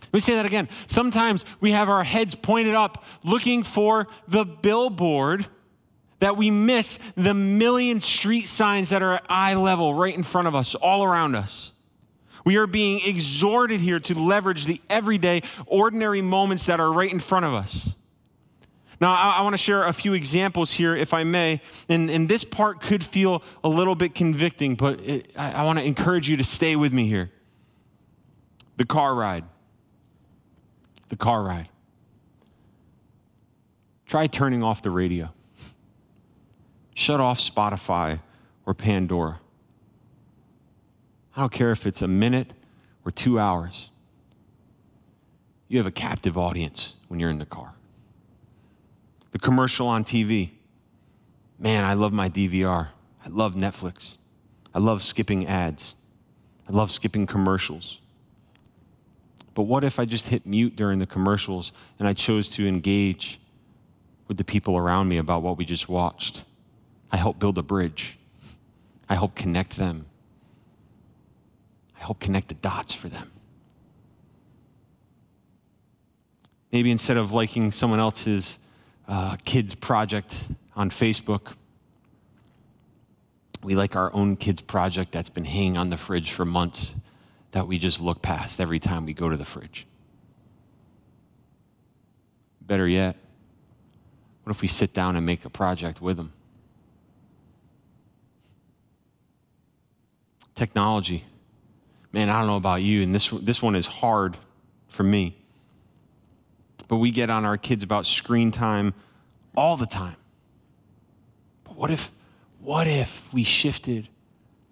Let 0.06 0.14
me 0.14 0.20
say 0.22 0.34
that 0.38 0.48
again. 0.48 0.70
Sometimes 0.88 1.46
we 1.60 1.70
have 1.74 1.88
our 1.88 2.04
heads 2.04 2.34
pointed 2.34 2.74
up 2.74 3.04
looking 3.24 3.62
for 3.62 4.08
the 4.28 4.44
billboard 4.44 5.46
that 6.24 6.38
we 6.38 6.50
miss 6.50 7.00
the 7.18 7.34
million 7.34 8.00
street 8.00 8.48
signs 8.48 8.92
that 8.92 9.02
are 9.04 9.16
at 9.16 9.26
eye 9.28 9.56
level 9.56 9.94
right 9.94 10.16
in 10.16 10.24
front 10.24 10.48
of 10.48 10.56
us, 10.56 10.74
all 10.74 11.04
around 11.04 11.36
us. 11.36 11.74
We 12.46 12.56
are 12.56 12.66
being 12.66 13.02
exhorted 13.06 13.82
here 13.82 14.00
to 14.00 14.18
leverage 14.18 14.64
the 14.64 14.80
everyday, 14.90 15.42
ordinary 15.66 16.22
moments 16.22 16.66
that 16.68 16.80
are 16.80 16.90
right 16.94 17.12
in 17.12 17.20
front 17.20 17.44
of 17.44 17.54
us. 17.54 17.90
Now, 19.02 19.12
I, 19.12 19.40
I 19.40 19.42
want 19.42 19.52
to 19.52 19.58
share 19.58 19.84
a 19.84 19.92
few 19.92 20.14
examples 20.14 20.72
here, 20.72 20.96
if 20.96 21.14
I 21.14 21.26
may. 21.26 21.60
And, 21.90 22.10
and 22.10 22.30
this 22.30 22.46
part 22.46 22.80
could 22.80 23.04
feel 23.04 23.44
a 23.62 23.68
little 23.68 23.96
bit 23.96 24.16
convicting, 24.16 24.76
but 24.76 25.02
it, 25.02 25.30
I, 25.36 25.52
I 25.52 25.64
want 25.64 25.80
to 25.80 25.84
encourage 25.84 26.30
you 26.30 26.38
to 26.38 26.46
stay 26.46 26.78
with 26.78 26.94
me 26.94 27.06
here. 27.06 27.34
The 28.78 28.86
car 28.86 29.14
ride. 29.14 29.44
The 31.10 31.18
car 31.18 31.44
ride. 31.44 31.68
Try 34.06 34.28
turning 34.28 34.64
off 34.64 34.82
the 34.82 34.90
radio. 34.90 35.34
Shut 36.94 37.20
off 37.20 37.40
Spotify 37.40 38.20
or 38.66 38.74
Pandora. 38.74 39.40
I 41.36 41.42
don't 41.42 41.52
care 41.52 41.72
if 41.72 41.88
it's 41.88 42.02
a 42.02 42.08
minute 42.08 42.54
or 43.06 43.12
two 43.12 43.40
hours. 43.40 43.90
You 45.68 45.80
have 45.80 45.88
a 45.88 45.92
captive 45.92 46.38
audience 46.38 46.94
when 47.08 47.20
you're 47.20 47.32
in 47.32 47.40
the 47.40 47.46
car. 47.46 47.74
The 49.32 49.40
commercial 49.40 49.88
on 49.88 50.04
TV. 50.04 50.52
Man, 51.58 51.84
I 51.84 51.96
love 51.96 52.14
my 52.14 52.30
DVR. 52.30 52.90
I 53.26 53.30
love 53.30 53.56
Netflix. 53.56 54.12
I 54.74 54.80
love 54.80 55.02
skipping 55.02 55.48
ads. 55.48 55.96
I 56.70 56.72
love 56.72 56.92
skipping 56.92 57.26
commercials. 57.26 58.00
But 59.56 59.64
what 59.64 59.84
if 59.84 60.00
I 60.00 60.06
just 60.06 60.28
hit 60.28 60.46
mute 60.46 60.76
during 60.76 61.00
the 61.00 61.06
commercials 61.06 61.72
and 62.00 62.08
I 62.08 62.14
chose 62.14 62.50
to 62.52 62.68
engage 62.68 63.40
with 64.28 64.38
the 64.38 64.44
people 64.44 64.78
around 64.78 65.08
me 65.08 65.18
about 65.18 65.42
what 65.42 65.58
we 65.58 65.66
just 65.66 65.90
watched? 65.90 66.44
I 67.14 67.18
help 67.18 67.38
build 67.38 67.60
a 67.60 67.62
bridge. 67.62 68.18
I 69.08 69.14
help 69.14 69.36
connect 69.36 69.78
them. 69.78 70.08
I 71.96 72.00
help 72.00 72.20
connect 72.20 72.48
the 72.48 72.56
dots 72.56 72.92
for 72.92 73.08
them. 73.08 73.32
Maybe 76.72 76.90
instead 76.90 77.18
of 77.18 77.32
liking 77.32 77.72
someone 77.72 78.00
else's 78.00 78.58
uh, 79.08 79.38
kids' 79.46 79.76
project 79.76 80.48
on 80.76 80.90
Facebook, 80.90 81.54
we 83.62 83.76
like 83.76 83.96
our 83.96 84.12
own 84.16 84.36
kids' 84.36 84.62
project 84.62 85.12
that's 85.12 85.30
been 85.30 85.46
hanging 85.46 85.78
on 85.78 85.92
the 85.92 85.98
fridge 85.98 86.32
for 86.32 86.46
months 86.46 86.96
that 87.52 87.68
we 87.68 87.78
just 87.78 88.02
look 88.02 88.24
past 88.24 88.60
every 88.60 88.80
time 88.80 89.06
we 89.06 89.14
go 89.14 89.30
to 89.30 89.38
the 89.38 89.46
fridge. 89.46 89.86
Better 92.60 92.88
yet, 92.88 93.18
what 94.44 94.56
if 94.56 94.64
we 94.64 94.68
sit 94.68 94.96
down 94.96 95.16
and 95.16 95.24
make 95.24 95.46
a 95.46 95.50
project 95.52 96.02
with 96.02 96.18
them? 96.18 96.34
Technology. 100.56 101.26
Man, 102.12 102.30
I 102.30 102.40
don't 102.40 102.48
know 102.48 102.58
about 102.58 102.82
you, 102.82 103.02
and 103.02 103.14
this, 103.14 103.30
this 103.42 103.62
one 103.62 103.76
is 103.76 103.88
hard 103.88 104.38
for 104.88 105.04
me. 105.04 105.36
But 106.88 106.98
we 106.98 107.12
get 107.12 107.30
on 107.30 107.46
our 107.46 107.58
kids 107.58 107.84
about 107.84 108.06
screen 108.06 108.52
time 108.52 108.94
all 109.56 109.78
the 109.78 109.86
time. 109.86 110.16
But 111.64 111.76
what 111.76 111.90
if, 111.90 112.12
what 112.60 112.88
if 112.88 113.28
we 113.34 113.44
shifted? 113.44 114.10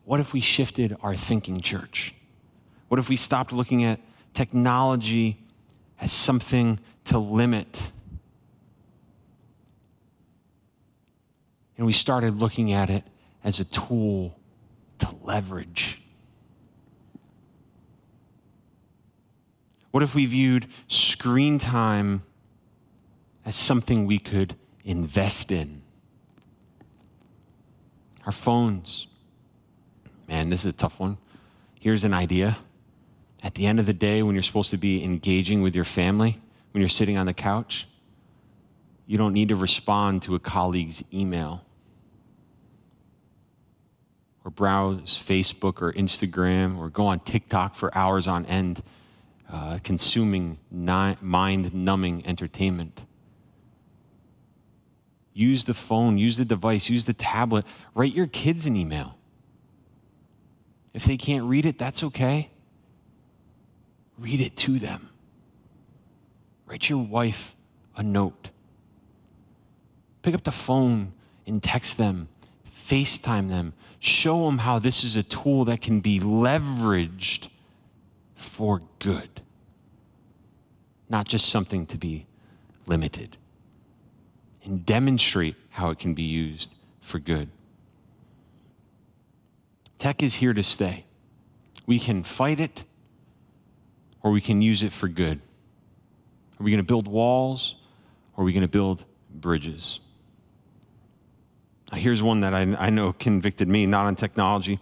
What 0.05 0.19
if 0.19 0.33
we 0.33 0.41
shifted 0.41 0.95
our 1.01 1.15
thinking, 1.15 1.61
church? 1.61 2.13
What 2.89 2.99
if 2.99 3.09
we 3.09 3.15
stopped 3.15 3.53
looking 3.53 3.83
at 3.83 3.99
technology 4.33 5.39
as 5.99 6.11
something 6.11 6.79
to 7.05 7.17
limit? 7.17 7.91
And 11.77 11.87
we 11.87 11.93
started 11.93 12.37
looking 12.39 12.71
at 12.71 12.89
it 12.91 13.03
as 13.43 13.59
a 13.59 13.65
tool 13.65 14.35
to 14.35 14.40
leverage? 15.23 16.01
What 19.91 20.03
if 20.03 20.15
we 20.15 20.25
viewed 20.25 20.67
screen 20.87 21.59
time 21.59 22.23
as 23.45 23.55
something 23.55 24.05
we 24.05 24.19
could 24.19 24.55
invest 24.83 25.51
in? 25.51 25.81
Our 28.25 28.31
phones. 28.31 29.07
Man, 30.27 30.49
this 30.49 30.61
is 30.61 30.67
a 30.67 30.73
tough 30.73 30.99
one. 30.99 31.17
Here's 31.79 32.03
an 32.03 32.13
idea. 32.13 32.59
At 33.43 33.55
the 33.55 33.65
end 33.65 33.79
of 33.79 33.85
the 33.85 33.93
day, 33.93 34.21
when 34.23 34.35
you're 34.35 34.43
supposed 34.43 34.71
to 34.71 34.77
be 34.77 35.03
engaging 35.03 35.61
with 35.61 35.75
your 35.75 35.83
family, 35.83 36.39
when 36.71 36.81
you're 36.81 36.89
sitting 36.89 37.17
on 37.17 37.25
the 37.25 37.33
couch, 37.33 37.87
you 39.07 39.17
don't 39.17 39.33
need 39.33 39.49
to 39.49 39.55
respond 39.55 40.21
to 40.23 40.35
a 40.35 40.39
colleague's 40.39 41.03
email 41.11 41.65
or 44.43 44.51
browse 44.51 45.21
Facebook 45.23 45.81
or 45.81 45.93
Instagram 45.93 46.77
or 46.77 46.89
go 46.89 47.05
on 47.05 47.19
TikTok 47.19 47.75
for 47.75 47.95
hours 47.95 48.27
on 48.27 48.45
end, 48.45 48.81
uh, 49.51 49.79
consuming 49.83 50.57
ni- 50.71 51.17
mind 51.21 51.73
numbing 51.73 52.25
entertainment. 52.25 53.01
Use 55.33 55.63
the 55.63 55.73
phone, 55.73 56.17
use 56.17 56.37
the 56.37 56.45
device, 56.45 56.89
use 56.89 57.05
the 57.05 57.13
tablet. 57.13 57.65
Write 57.93 58.13
your 58.13 58.27
kids 58.27 58.65
an 58.65 58.75
email. 58.75 59.17
If 60.93 61.05
they 61.05 61.17
can't 61.17 61.45
read 61.45 61.65
it, 61.65 61.77
that's 61.77 62.03
okay. 62.03 62.49
Read 64.17 64.41
it 64.41 64.57
to 64.57 64.77
them. 64.77 65.09
Write 66.65 66.89
your 66.89 66.99
wife 66.99 67.55
a 67.95 68.03
note. 68.03 68.49
Pick 70.21 70.35
up 70.35 70.43
the 70.43 70.51
phone 70.51 71.13
and 71.47 71.63
text 71.63 71.97
them, 71.97 72.27
FaceTime 72.87 73.49
them, 73.49 73.73
show 74.01 74.45
them 74.45 74.57
how 74.57 74.79
this 74.79 75.03
is 75.03 75.15
a 75.15 75.21
tool 75.21 75.63
that 75.65 75.79
can 75.79 76.01
be 76.01 76.19
leveraged 76.19 77.47
for 78.35 78.81
good, 78.97 79.41
not 81.07 81.27
just 81.27 81.47
something 81.47 81.85
to 81.85 81.97
be 81.97 82.25
limited, 82.87 83.37
and 84.63 84.83
demonstrate 84.85 85.55
how 85.69 85.91
it 85.91 85.99
can 85.99 86.15
be 86.15 86.23
used 86.23 86.71
for 86.99 87.19
good. 87.19 87.47
Tech 89.99 90.23
is 90.23 90.35
here 90.35 90.53
to 90.53 90.63
stay. 90.63 91.05
We 91.85 91.99
can 91.99 92.23
fight 92.23 92.59
it 92.59 92.83
or 94.23 94.31
we 94.31 94.41
can 94.41 94.63
use 94.63 94.81
it 94.81 94.91
for 94.91 95.07
good. 95.07 95.39
Are 96.59 96.63
we 96.63 96.71
going 96.71 96.83
to 96.83 96.87
build 96.87 97.07
walls 97.07 97.75
or 98.35 98.41
are 98.41 98.45
we 98.45 98.51
going 98.51 98.61
to 98.63 98.67
build 98.67 99.05
bridges? 99.29 99.99
Here's 101.93 102.21
one 102.21 102.41
that 102.41 102.53
I, 102.53 102.61
I 102.79 102.89
know 102.89 103.13
convicted 103.13 103.67
me, 103.67 103.85
not 103.85 104.05
on 104.05 104.15
technology. 104.15 104.79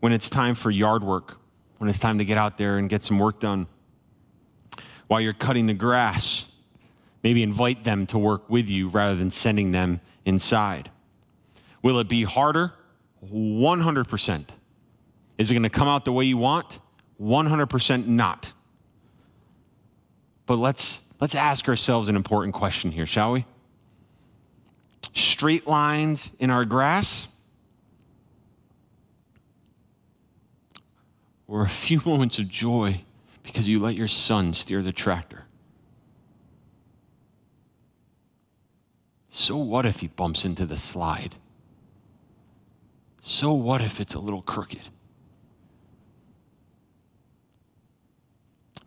When 0.00 0.12
it's 0.12 0.30
time 0.30 0.54
for 0.54 0.70
yard 0.70 1.02
work, 1.02 1.38
when 1.78 1.90
it's 1.90 1.98
time 1.98 2.18
to 2.18 2.24
get 2.24 2.38
out 2.38 2.56
there 2.56 2.78
and 2.78 2.88
get 2.88 3.04
some 3.04 3.18
work 3.18 3.40
done, 3.40 3.66
while 5.06 5.20
you're 5.20 5.34
cutting 5.34 5.66
the 5.66 5.74
grass, 5.74 6.46
maybe 7.22 7.42
invite 7.42 7.84
them 7.84 8.06
to 8.08 8.18
work 8.18 8.48
with 8.48 8.68
you 8.68 8.88
rather 8.88 9.14
than 9.14 9.30
sending 9.30 9.72
them 9.72 10.00
inside. 10.24 10.90
Will 11.82 11.98
it 11.98 12.08
be 12.08 12.24
harder? 12.24 12.72
100%. 13.30 14.44
Is 15.36 15.50
it 15.50 15.54
going 15.54 15.62
to 15.62 15.70
come 15.70 15.88
out 15.88 16.04
the 16.04 16.12
way 16.12 16.24
you 16.24 16.38
want? 16.38 16.78
100% 17.20 18.06
not. 18.06 18.52
But 20.46 20.56
let's, 20.56 21.00
let's 21.20 21.34
ask 21.34 21.68
ourselves 21.68 22.08
an 22.08 22.16
important 22.16 22.54
question 22.54 22.90
here, 22.90 23.06
shall 23.06 23.32
we? 23.32 23.44
Straight 25.14 25.66
lines 25.66 26.28
in 26.38 26.50
our 26.50 26.64
grass? 26.64 27.28
Or 31.46 31.64
a 31.64 31.68
few 31.68 32.02
moments 32.06 32.38
of 32.38 32.48
joy 32.48 33.04
because 33.42 33.68
you 33.68 33.80
let 33.80 33.94
your 33.94 34.08
son 34.08 34.54
steer 34.54 34.82
the 34.82 34.92
tractor? 34.92 35.44
So 39.30 39.56
what 39.56 39.84
if 39.84 40.00
he 40.00 40.06
bumps 40.06 40.44
into 40.44 40.64
the 40.64 40.78
slide? 40.78 41.34
So 43.20 43.52
what 43.52 43.80
if 43.80 44.00
it's 44.00 44.14
a 44.14 44.18
little 44.18 44.42
crooked? 44.42 44.88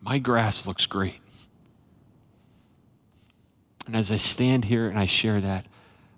My 0.01 0.19
grass 0.19 0.65
looks 0.65 0.85
great. 0.85 1.19
And 3.85 3.95
as 3.95 4.09
I 4.09 4.17
stand 4.17 4.65
here 4.65 4.87
and 4.87 4.97
I 4.97 5.05
share 5.05 5.41
that, 5.41 5.65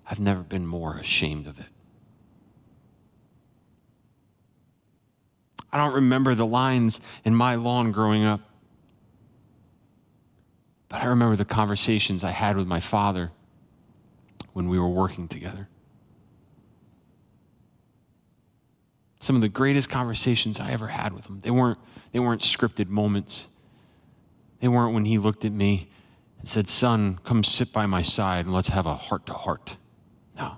I've 0.10 0.20
never 0.20 0.42
been 0.42 0.66
more 0.66 0.98
ashamed 0.98 1.48
of 1.48 1.60
it. 1.60 1.68
I 5.72 5.78
don't 5.78 5.94
remember 5.94 6.34
the 6.34 6.48
lines 6.48 7.00
in 7.24 7.36
my 7.36 7.56
lawn 7.56 7.92
growing 7.92 8.26
up, 8.26 8.42
but 10.88 11.02
I 11.02 11.06
remember 11.06 11.36
the 11.36 11.46
conversations 11.46 12.24
I 12.24 12.32
had 12.32 12.58
with 12.58 12.66
my 12.66 12.80
father 12.80 13.32
when 14.54 14.68
we 14.68 14.80
were 14.80 14.90
working 14.90 15.28
together. 15.28 15.70
Some 19.20 19.36
of 19.36 19.42
the 19.44 19.50
greatest 19.50 19.90
conversations 19.90 20.60
I 20.60 20.72
ever 20.72 20.88
had 20.88 21.14
with 21.14 21.26
him. 21.26 21.42
They 21.42 21.52
weren't, 21.52 21.78
they 22.14 22.20
weren't 22.20 22.42
scripted 22.42 22.88
moments. 22.88 23.46
They 24.60 24.68
weren't 24.68 24.94
when 24.94 25.06
he 25.06 25.20
looked 25.20 25.46
at 25.46 25.52
me 25.52 25.92
and 26.40 26.48
said, 26.48 26.68
Son, 26.68 27.20
come 27.24 27.44
sit 27.44 27.72
by 27.72 27.86
my 27.86 28.02
side 28.02 28.46
and 28.46 28.56
let's 28.56 28.70
have 28.70 28.86
a 28.86 28.96
heart 28.96 29.26
to 29.28 29.34
heart. 29.34 29.76
No. 30.36 30.58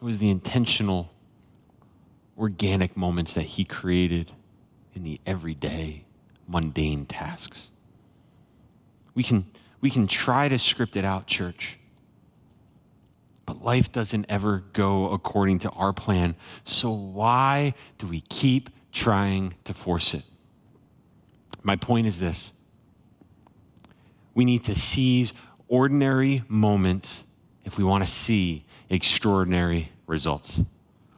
It 0.00 0.04
was 0.04 0.18
the 0.18 0.30
intentional, 0.30 1.10
organic 2.38 2.96
moments 2.96 3.34
that 3.34 3.42
he 3.42 3.64
created 3.64 4.32
in 4.94 5.02
the 5.02 5.20
everyday, 5.26 6.04
mundane 6.48 7.04
tasks. 7.04 7.68
We 9.14 9.22
can, 9.22 9.46
we 9.82 9.90
can 9.90 10.06
try 10.06 10.48
to 10.48 10.58
script 10.58 10.96
it 10.96 11.04
out, 11.04 11.26
church. 11.26 11.78
But 13.44 13.62
life 13.62 13.92
doesn't 13.92 14.24
ever 14.28 14.64
go 14.72 15.12
according 15.12 15.58
to 15.60 15.70
our 15.70 15.92
plan. 15.92 16.34
So 16.64 16.90
why 16.90 17.74
do 17.98 18.06
we 18.06 18.22
keep 18.22 18.70
trying 18.92 19.54
to 19.64 19.74
force 19.74 20.14
it? 20.14 20.22
My 21.62 21.76
point 21.76 22.06
is 22.06 22.18
this 22.18 22.52
we 24.34 24.46
need 24.46 24.64
to 24.64 24.74
seize 24.74 25.34
ordinary 25.68 26.42
moments 26.48 27.24
if 27.64 27.76
we 27.76 27.84
want 27.84 28.02
to 28.02 28.10
see 28.10 28.64
extraordinary 28.90 29.90
results. 30.06 30.60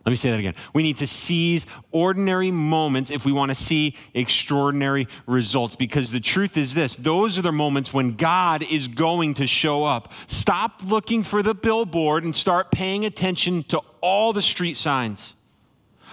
Let 0.04 0.10
me 0.10 0.16
say 0.16 0.30
that 0.30 0.40
again. 0.40 0.54
We 0.74 0.82
need 0.82 0.98
to 0.98 1.06
seize 1.06 1.64
ordinary 1.92 2.50
moments 2.50 3.10
if 3.10 3.24
we 3.24 3.30
want 3.30 3.50
to 3.50 3.54
see 3.54 3.96
extraordinary 4.14 5.06
results 5.26 5.76
because 5.76 6.10
the 6.10 6.18
truth 6.18 6.56
is 6.56 6.74
this 6.74 6.96
those 6.96 7.38
are 7.38 7.42
the 7.42 7.52
moments 7.52 7.94
when 7.94 8.16
God 8.16 8.64
is 8.64 8.88
going 8.88 9.34
to 9.34 9.46
show 9.46 9.84
up. 9.84 10.12
Stop 10.26 10.82
looking 10.84 11.22
for 11.22 11.40
the 11.42 11.54
billboard 11.54 12.24
and 12.24 12.34
start 12.34 12.72
paying 12.72 13.04
attention 13.04 13.62
to 13.64 13.80
all 14.00 14.32
the 14.32 14.42
street 14.42 14.76
signs. 14.76 15.34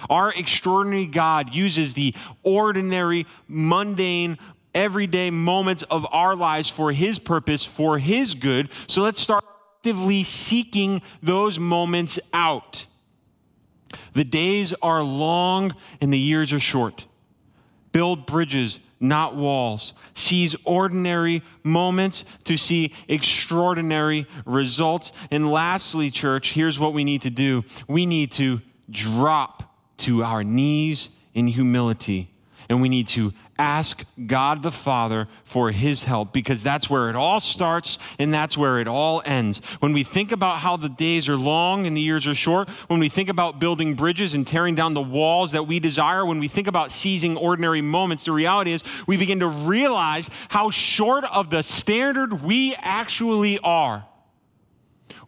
Our 0.08 0.32
extraordinary 0.34 1.08
God 1.08 1.54
uses 1.54 1.96
the 1.96 2.14
ordinary, 2.44 3.26
mundane, 3.48 4.38
everyday 4.76 5.32
moments 5.32 5.82
of 5.90 6.06
our 6.12 6.36
lives 6.36 6.70
for 6.70 6.92
His 6.92 7.18
purpose, 7.18 7.66
for 7.66 7.98
His 7.98 8.36
good. 8.36 8.70
So 8.88 9.02
let's 9.02 9.20
start 9.20 9.44
actively 9.80 10.26
seeking 10.26 11.02
those 11.24 11.58
moments 11.58 12.20
out. 12.34 12.86
The 14.12 14.26
days 14.26 14.74
are 14.82 15.02
long 15.02 15.74
and 16.02 16.12
the 16.12 16.20
years 16.20 16.52
are 16.52 16.60
short. 16.60 17.06
Build 17.94 18.26
bridges, 18.26 18.80
not 19.00 19.38
walls. 19.38 19.94
Seize 20.16 20.54
ordinary 20.66 21.44
moments 21.64 22.26
to 22.44 22.58
see 22.58 22.94
extraordinary 23.08 24.28
results. 24.46 25.14
And 25.32 25.50
lastly, 25.50 26.12
church, 26.12 26.52
here's 26.52 26.78
what 26.78 26.94
we 26.94 27.06
need 27.06 27.22
to 27.22 27.30
do 27.30 27.64
we 27.88 28.06
need 28.06 28.34
to 28.34 28.60
drop 28.92 29.64
to 30.00 30.26
our 30.26 30.44
knees 30.44 31.08
in 31.34 31.48
humility, 31.48 32.34
and 32.68 32.82
we 32.82 32.90
need 32.90 33.08
to 33.10 33.32
ask 33.60 34.06
God 34.26 34.64
the 34.64 34.72
Father 34.72 35.28
for 35.44 35.72
his 35.72 36.04
help 36.04 36.34
because 36.34 36.64
that's 36.64 36.90
where 36.90 37.10
it 37.10 37.16
all 37.16 37.40
starts 37.40 38.00
and 38.18 38.34
that's 38.34 38.58
where 38.58 38.80
it 38.80 38.88
all 38.88 39.22
ends. 39.26 39.62
When 39.80 39.94
we 39.94 40.04
think 40.04 40.32
about 40.32 40.60
how 40.60 40.78
the 40.78 40.90
days 40.90 41.30
are 41.30 41.38
long 41.38 41.86
and 41.86 41.96
the 41.96 42.02
years 42.02 42.26
are 42.26 42.34
short, 42.34 42.70
when 42.88 43.00
we 43.00 43.10
think 43.10 43.30
about 43.30 43.60
building 43.60 43.94
bridges 43.94 44.34
and 44.34 44.48
tearing 44.48 44.74
down 44.74 44.94
the 44.94 45.02
walls 45.02 45.52
that 45.52 45.68
we 45.68 45.80
desire, 45.80 46.26
when 46.26 46.40
we 46.40 46.48
think 46.48 46.68
about 46.68 46.92
seizing 46.92 47.38
ordinary 47.38 47.82
moments, 47.82 48.26
the 48.26 48.32
reality 48.32 48.72
is 48.72 48.82
we 49.06 49.18
begin 49.18 49.40
to 49.40 49.48
realize 49.48 50.30
how 50.48 50.72
short 50.72 51.26
of 51.26 51.50
the 51.50 51.62
standard 51.62 52.42
we 52.42 52.74
actually 52.76 53.60
are 53.60 54.06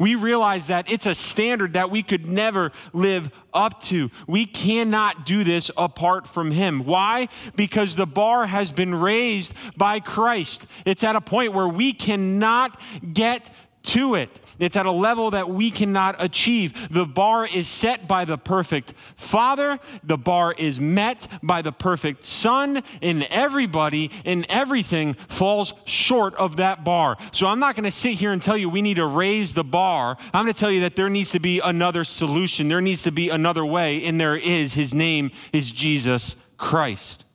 we 0.01 0.15
realize 0.15 0.65
that 0.65 0.89
it's 0.89 1.05
a 1.05 1.13
standard 1.13 1.73
that 1.73 1.91
we 1.91 2.01
could 2.01 2.25
never 2.25 2.71
live 2.91 3.29
up 3.53 3.83
to. 3.83 4.09
We 4.25 4.47
cannot 4.47 5.27
do 5.27 5.43
this 5.43 5.69
apart 5.77 6.25
from 6.25 6.49
Him. 6.49 6.85
Why? 6.85 7.29
Because 7.55 7.95
the 7.95 8.07
bar 8.07 8.47
has 8.47 8.71
been 8.71 8.95
raised 8.95 9.53
by 9.77 9.99
Christ. 9.99 10.65
It's 10.87 11.03
at 11.03 11.15
a 11.15 11.21
point 11.21 11.53
where 11.53 11.67
we 11.67 11.93
cannot 11.93 12.81
get 13.13 13.47
to 13.83 14.15
it. 14.15 14.29
It's 14.59 14.75
at 14.75 14.85
a 14.85 14.91
level 14.91 15.31
that 15.31 15.49
we 15.49 15.71
cannot 15.71 16.21
achieve. 16.23 16.73
The 16.91 17.05
bar 17.05 17.45
is 17.45 17.67
set 17.67 18.07
by 18.07 18.25
the 18.25 18.37
perfect 18.37 18.93
Father, 19.15 19.79
the 20.03 20.17
bar 20.17 20.53
is 20.57 20.79
met 20.79 21.27
by 21.41 21.61
the 21.61 21.71
perfect 21.71 22.23
Son, 22.23 22.83
and 23.01 23.23
everybody 23.23 24.11
and 24.23 24.45
everything 24.49 25.15
falls 25.27 25.73
short 25.85 26.35
of 26.35 26.57
that 26.57 26.83
bar. 26.83 27.17
So 27.31 27.47
I'm 27.47 27.59
not 27.59 27.75
going 27.75 27.85
to 27.85 27.91
sit 27.91 28.15
here 28.15 28.31
and 28.31 28.41
tell 28.41 28.57
you 28.57 28.69
we 28.69 28.81
need 28.81 28.95
to 28.95 29.05
raise 29.05 29.53
the 29.53 29.63
bar. 29.63 30.17
I'm 30.33 30.43
going 30.45 30.53
to 30.53 30.59
tell 30.59 30.71
you 30.71 30.81
that 30.81 30.95
there 30.95 31.09
needs 31.09 31.31
to 31.31 31.39
be 31.39 31.59
another 31.59 32.03
solution, 32.03 32.67
there 32.67 32.81
needs 32.81 33.03
to 33.03 33.11
be 33.11 33.29
another 33.29 33.65
way, 33.65 34.03
and 34.03 34.19
there 34.19 34.35
is. 34.35 34.73
His 34.73 34.93
name 34.93 35.31
is 35.51 35.71
Jesus 35.71 36.35
Christ. 36.57 37.25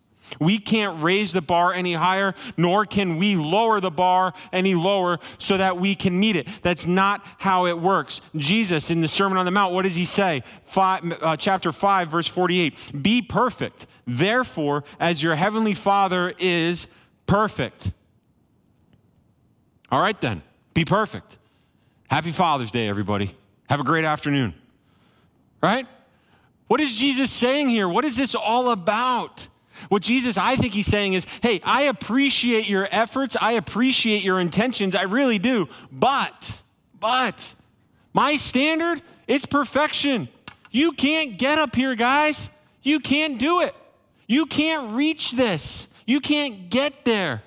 We 0.40 0.58
can't 0.58 1.02
raise 1.02 1.32
the 1.32 1.40
bar 1.40 1.72
any 1.72 1.94
higher, 1.94 2.34
nor 2.56 2.86
can 2.86 3.16
we 3.16 3.36
lower 3.36 3.80
the 3.80 3.90
bar 3.90 4.34
any 4.52 4.74
lower 4.74 5.18
so 5.38 5.56
that 5.56 5.78
we 5.78 5.94
can 5.94 6.18
meet 6.18 6.36
it. 6.36 6.48
That's 6.62 6.86
not 6.86 7.24
how 7.38 7.66
it 7.66 7.78
works. 7.78 8.20
Jesus, 8.34 8.90
in 8.90 9.00
the 9.00 9.08
Sermon 9.08 9.38
on 9.38 9.44
the 9.44 9.50
Mount, 9.50 9.74
what 9.74 9.82
does 9.82 9.94
he 9.94 10.04
say? 10.04 10.42
Five, 10.64 11.04
uh, 11.20 11.36
chapter 11.36 11.72
5, 11.72 12.08
verse 12.08 12.26
48 12.26 13.02
Be 13.02 13.22
perfect, 13.22 13.86
therefore, 14.06 14.84
as 14.98 15.22
your 15.22 15.34
heavenly 15.34 15.74
Father 15.74 16.34
is 16.38 16.86
perfect. 17.26 17.92
All 19.90 20.00
right, 20.00 20.20
then, 20.20 20.42
be 20.74 20.84
perfect. 20.84 21.36
Happy 22.08 22.32
Father's 22.32 22.70
Day, 22.70 22.88
everybody. 22.88 23.36
Have 23.68 23.80
a 23.80 23.84
great 23.84 24.04
afternoon. 24.04 24.54
Right? 25.62 25.86
What 26.68 26.80
is 26.80 26.94
Jesus 26.94 27.30
saying 27.30 27.68
here? 27.68 27.88
What 27.88 28.04
is 28.04 28.16
this 28.16 28.34
all 28.34 28.70
about? 28.70 29.48
What 29.88 30.02
Jesus, 30.02 30.36
I 30.36 30.56
think 30.56 30.72
he's 30.72 30.86
saying 30.86 31.14
is, 31.14 31.26
hey, 31.42 31.60
I 31.64 31.82
appreciate 31.82 32.68
your 32.68 32.88
efforts. 32.90 33.36
I 33.40 33.52
appreciate 33.52 34.24
your 34.24 34.40
intentions. 34.40 34.94
I 34.94 35.02
really 35.02 35.38
do. 35.38 35.68
But, 35.90 36.60
but, 36.98 37.54
my 38.12 38.36
standard 38.36 39.02
is 39.26 39.46
perfection. 39.46 40.28
You 40.70 40.92
can't 40.92 41.38
get 41.38 41.58
up 41.58 41.74
here, 41.74 41.94
guys. 41.94 42.50
You 42.82 43.00
can't 43.00 43.38
do 43.38 43.60
it. 43.60 43.74
You 44.26 44.46
can't 44.46 44.94
reach 44.94 45.32
this. 45.32 45.86
You 46.06 46.20
can't 46.20 46.70
get 46.70 47.04
there. 47.04 47.42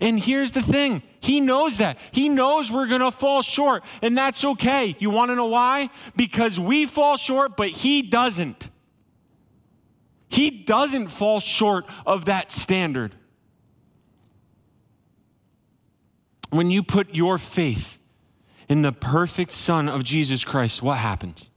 And 0.00 0.18
here's 0.18 0.50
the 0.50 0.62
thing 0.62 1.02
He 1.20 1.40
knows 1.40 1.78
that. 1.78 1.96
He 2.10 2.28
knows 2.28 2.70
we're 2.70 2.88
going 2.88 3.00
to 3.00 3.12
fall 3.12 3.42
short, 3.42 3.84
and 4.02 4.18
that's 4.18 4.44
okay. 4.44 4.96
You 4.98 5.10
want 5.10 5.30
to 5.30 5.36
know 5.36 5.46
why? 5.46 5.90
Because 6.16 6.58
we 6.58 6.86
fall 6.86 7.16
short, 7.16 7.56
but 7.56 7.68
He 7.68 8.02
doesn't. 8.02 8.68
He 10.32 10.50
doesn't 10.50 11.08
fall 11.08 11.40
short 11.40 11.84
of 12.06 12.24
that 12.24 12.50
standard. 12.50 13.14
When 16.48 16.70
you 16.70 16.82
put 16.82 17.14
your 17.14 17.36
faith 17.36 17.98
in 18.66 18.80
the 18.80 18.92
perfect 18.92 19.52
Son 19.52 19.90
of 19.90 20.04
Jesus 20.04 20.42
Christ, 20.42 20.80
what 20.80 20.96
happens? 20.96 21.50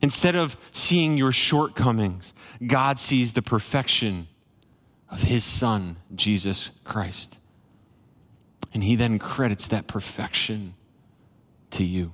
Instead 0.00 0.34
of 0.34 0.56
seeing 0.72 1.18
your 1.18 1.32
shortcomings, 1.32 2.32
God 2.66 2.98
sees 2.98 3.34
the 3.34 3.42
perfection 3.42 4.26
of 5.10 5.20
His 5.20 5.44
Son, 5.44 5.96
Jesus 6.14 6.70
Christ. 6.82 7.36
And 8.72 8.82
He 8.82 8.96
then 8.96 9.18
credits 9.18 9.68
that 9.68 9.86
perfection 9.86 10.74
to 11.72 11.84
you. 11.84 12.12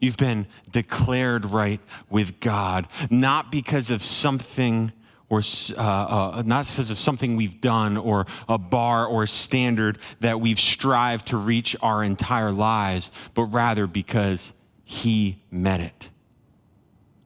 You've 0.00 0.16
been 0.16 0.46
declared 0.70 1.46
right 1.46 1.80
with 2.10 2.40
God, 2.40 2.88
not 3.10 3.50
because 3.50 3.90
of 3.90 4.04
something 4.04 4.92
or 5.32 5.42
uh, 5.78 5.80
uh, 5.80 6.42
not 6.44 6.66
because 6.66 6.90
of 6.90 6.98
something 6.98 7.36
we've 7.36 7.58
done 7.62 7.96
or 7.96 8.26
a 8.50 8.58
bar 8.58 9.06
or 9.06 9.22
a 9.22 9.28
standard 9.28 9.96
that 10.20 10.42
we've 10.42 10.60
strived 10.60 11.28
to 11.28 11.38
reach 11.38 11.74
our 11.80 12.04
entire 12.04 12.52
lives, 12.52 13.10
but 13.32 13.44
rather 13.44 13.86
because 13.86 14.52
He 14.84 15.42
met 15.50 15.80
it. 15.80 16.10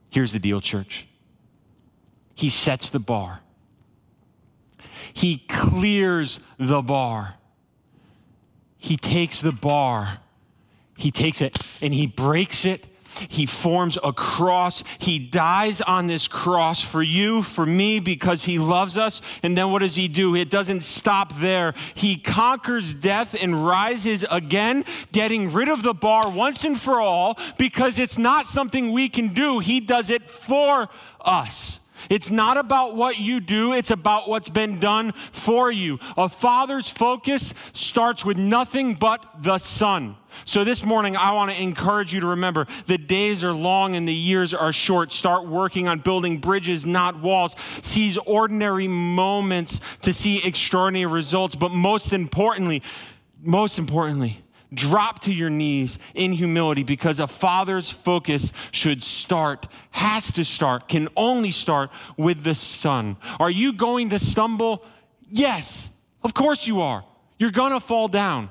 Here's 0.08 0.30
the 0.30 0.38
deal, 0.38 0.60
church. 0.60 1.08
He 2.36 2.48
sets 2.48 2.90
the 2.90 3.00
bar, 3.00 3.40
He 5.12 5.38
clears 5.48 6.38
the 6.58 6.82
bar, 6.82 7.34
He 8.78 8.96
takes 8.96 9.40
the 9.40 9.50
bar, 9.50 10.20
He 10.96 11.10
takes 11.10 11.40
it 11.40 11.58
and 11.80 11.92
He 11.92 12.06
breaks 12.06 12.64
it 12.64 12.86
he 13.28 13.46
forms 13.46 13.98
a 14.02 14.12
cross. 14.12 14.82
He 14.98 15.18
dies 15.18 15.80
on 15.80 16.06
this 16.06 16.28
cross 16.28 16.82
for 16.82 17.02
you, 17.02 17.42
for 17.42 17.66
me, 17.66 18.00
because 18.00 18.44
he 18.44 18.58
loves 18.58 18.98
us. 18.98 19.20
And 19.42 19.56
then 19.56 19.70
what 19.70 19.80
does 19.80 19.94
he 19.94 20.08
do? 20.08 20.34
It 20.34 20.50
doesn't 20.50 20.82
stop 20.82 21.38
there. 21.38 21.74
He 21.94 22.16
conquers 22.16 22.94
death 22.94 23.34
and 23.40 23.66
rises 23.66 24.24
again, 24.30 24.84
getting 25.12 25.52
rid 25.52 25.68
of 25.68 25.82
the 25.82 25.94
bar 25.94 26.30
once 26.30 26.64
and 26.64 26.80
for 26.80 27.00
all, 27.00 27.38
because 27.58 27.98
it's 27.98 28.18
not 28.18 28.46
something 28.46 28.92
we 28.92 29.08
can 29.08 29.32
do. 29.32 29.58
He 29.58 29.80
does 29.80 30.10
it 30.10 30.28
for 30.28 30.88
us. 31.20 31.80
It's 32.10 32.30
not 32.30 32.58
about 32.58 32.94
what 32.94 33.16
you 33.16 33.40
do, 33.40 33.72
it's 33.72 33.90
about 33.90 34.28
what's 34.28 34.50
been 34.50 34.78
done 34.78 35.12
for 35.32 35.72
you. 35.72 35.98
A 36.16 36.28
father's 36.28 36.90
focus 36.90 37.54
starts 37.72 38.24
with 38.24 38.36
nothing 38.36 38.94
but 38.94 39.24
the 39.42 39.58
son. 39.58 40.16
So, 40.44 40.64
this 40.64 40.84
morning, 40.84 41.16
I 41.16 41.32
want 41.32 41.50
to 41.50 41.60
encourage 41.60 42.12
you 42.12 42.20
to 42.20 42.26
remember 42.28 42.66
the 42.86 42.98
days 42.98 43.42
are 43.42 43.52
long 43.52 43.96
and 43.96 44.06
the 44.06 44.14
years 44.14 44.52
are 44.52 44.72
short. 44.72 45.12
Start 45.12 45.46
working 45.46 45.88
on 45.88 46.00
building 46.00 46.38
bridges, 46.38 46.84
not 46.84 47.20
walls. 47.20 47.54
Seize 47.82 48.16
ordinary 48.18 48.88
moments 48.88 49.80
to 50.02 50.12
see 50.12 50.44
extraordinary 50.44 51.10
results. 51.10 51.54
But 51.54 51.70
most 51.72 52.12
importantly, 52.12 52.82
most 53.42 53.78
importantly, 53.78 54.42
drop 54.72 55.20
to 55.22 55.32
your 55.32 55.50
knees 55.50 55.98
in 56.14 56.32
humility 56.32 56.82
because 56.82 57.20
a 57.20 57.26
father's 57.26 57.90
focus 57.90 58.52
should 58.72 59.02
start, 59.02 59.66
has 59.92 60.32
to 60.32 60.44
start, 60.44 60.88
can 60.88 61.08
only 61.16 61.50
start 61.50 61.90
with 62.16 62.42
the 62.44 62.54
son. 62.54 63.16
Are 63.38 63.50
you 63.50 63.72
going 63.72 64.10
to 64.10 64.18
stumble? 64.18 64.84
Yes, 65.30 65.88
of 66.22 66.34
course 66.34 66.66
you 66.66 66.80
are. 66.80 67.04
You're 67.38 67.50
going 67.50 67.72
to 67.72 67.80
fall 67.80 68.08
down. 68.08 68.50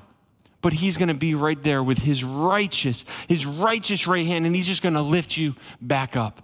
But 0.65 0.73
he's 0.73 0.97
going 0.97 1.09
to 1.09 1.13
be 1.13 1.35
right 1.35 1.61
there 1.61 1.83
with 1.83 1.99
his 1.99 2.23
righteous, 2.23 3.05
his 3.27 3.45
righteous 3.45 4.07
right 4.07 4.25
hand, 4.25 4.47
and 4.47 4.55
he's 4.55 4.65
just 4.65 4.81
going 4.81 4.95
to 4.95 5.01
lift 5.03 5.37
you 5.37 5.53
back 5.79 6.17
up. 6.17 6.41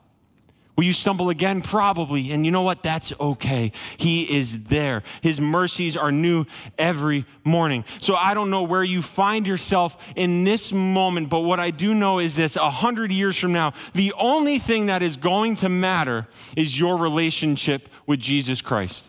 Will 0.75 0.84
you 0.84 0.93
stumble 0.93 1.31
again? 1.31 1.63
Probably. 1.63 2.31
And 2.31 2.45
you 2.45 2.51
know 2.51 2.62
what? 2.62 2.84
That's 2.84 3.12
okay. 3.19 3.71
He 3.97 4.38
is 4.38 4.65
there. 4.65 5.01
His 5.21 5.41
mercies 5.41 5.97
are 5.97 6.12
new 6.12 6.45
every 6.77 7.25
morning. 7.43 7.84
So 7.99 8.13
I 8.13 8.36
don't 8.36 8.51
know 8.51 8.62
where 8.62 8.84
you 8.84 9.01
find 9.01 9.47
yourself 9.47 9.97
in 10.15 10.43
this 10.43 10.71
moment, 10.71 11.31
but 11.31 11.39
what 11.39 11.60
I 11.60 11.71
do 11.71 11.95
know 11.95 12.19
is 12.19 12.36
this 12.36 12.55
a 12.55 12.69
hundred 12.69 13.12
years 13.12 13.36
from 13.36 13.53
now, 13.53 13.73
the 13.95 14.13
only 14.19 14.60
thing 14.60 14.86
that 14.86 15.01
is 15.01 15.17
going 15.17 15.55
to 15.55 15.67
matter 15.67 16.27
is 16.55 16.79
your 16.79 16.97
relationship 16.97 17.89
with 18.05 18.19
Jesus 18.19 18.62
Christ. 18.62 19.03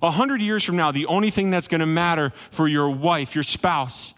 A 0.00 0.10
hundred 0.10 0.40
years 0.40 0.64
from 0.64 0.76
now, 0.76 0.90
the 0.90 1.04
only 1.04 1.30
thing 1.30 1.50
that's 1.50 1.68
going 1.68 1.82
to 1.82 1.86
matter 1.86 2.32
for 2.50 2.66
your 2.66 2.88
wife, 2.88 3.34
your 3.34 3.44
spouse, 3.44 4.14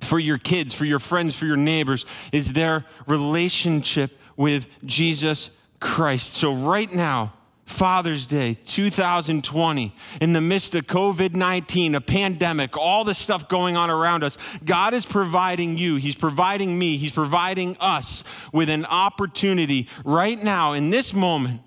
for 0.00 0.18
your 0.18 0.38
kids, 0.38 0.74
for 0.74 0.84
your 0.84 0.98
friends, 0.98 1.34
for 1.34 1.46
your 1.46 1.56
neighbors 1.56 2.04
is 2.32 2.52
their 2.52 2.84
relationship 3.06 4.18
with 4.36 4.66
Jesus 4.84 5.50
Christ. 5.80 6.34
So, 6.34 6.54
right 6.54 6.92
now, 6.92 7.34
Father's 7.70 8.26
Day 8.26 8.58
2020, 8.64 9.94
in 10.20 10.32
the 10.32 10.40
midst 10.40 10.74
of 10.74 10.86
COVID 10.86 11.34
19, 11.34 11.94
a 11.94 12.00
pandemic, 12.00 12.76
all 12.76 13.04
the 13.04 13.14
stuff 13.14 13.48
going 13.48 13.76
on 13.76 13.90
around 13.90 14.24
us, 14.24 14.36
God 14.64 14.92
is 14.92 15.06
providing 15.06 15.76
you, 15.76 15.96
He's 15.96 16.16
providing 16.16 16.78
me, 16.78 16.96
He's 16.96 17.12
providing 17.12 17.76
us 17.78 18.24
with 18.52 18.68
an 18.68 18.84
opportunity 18.86 19.88
right 20.04 20.42
now, 20.42 20.72
in 20.72 20.90
this 20.90 21.12
moment, 21.14 21.60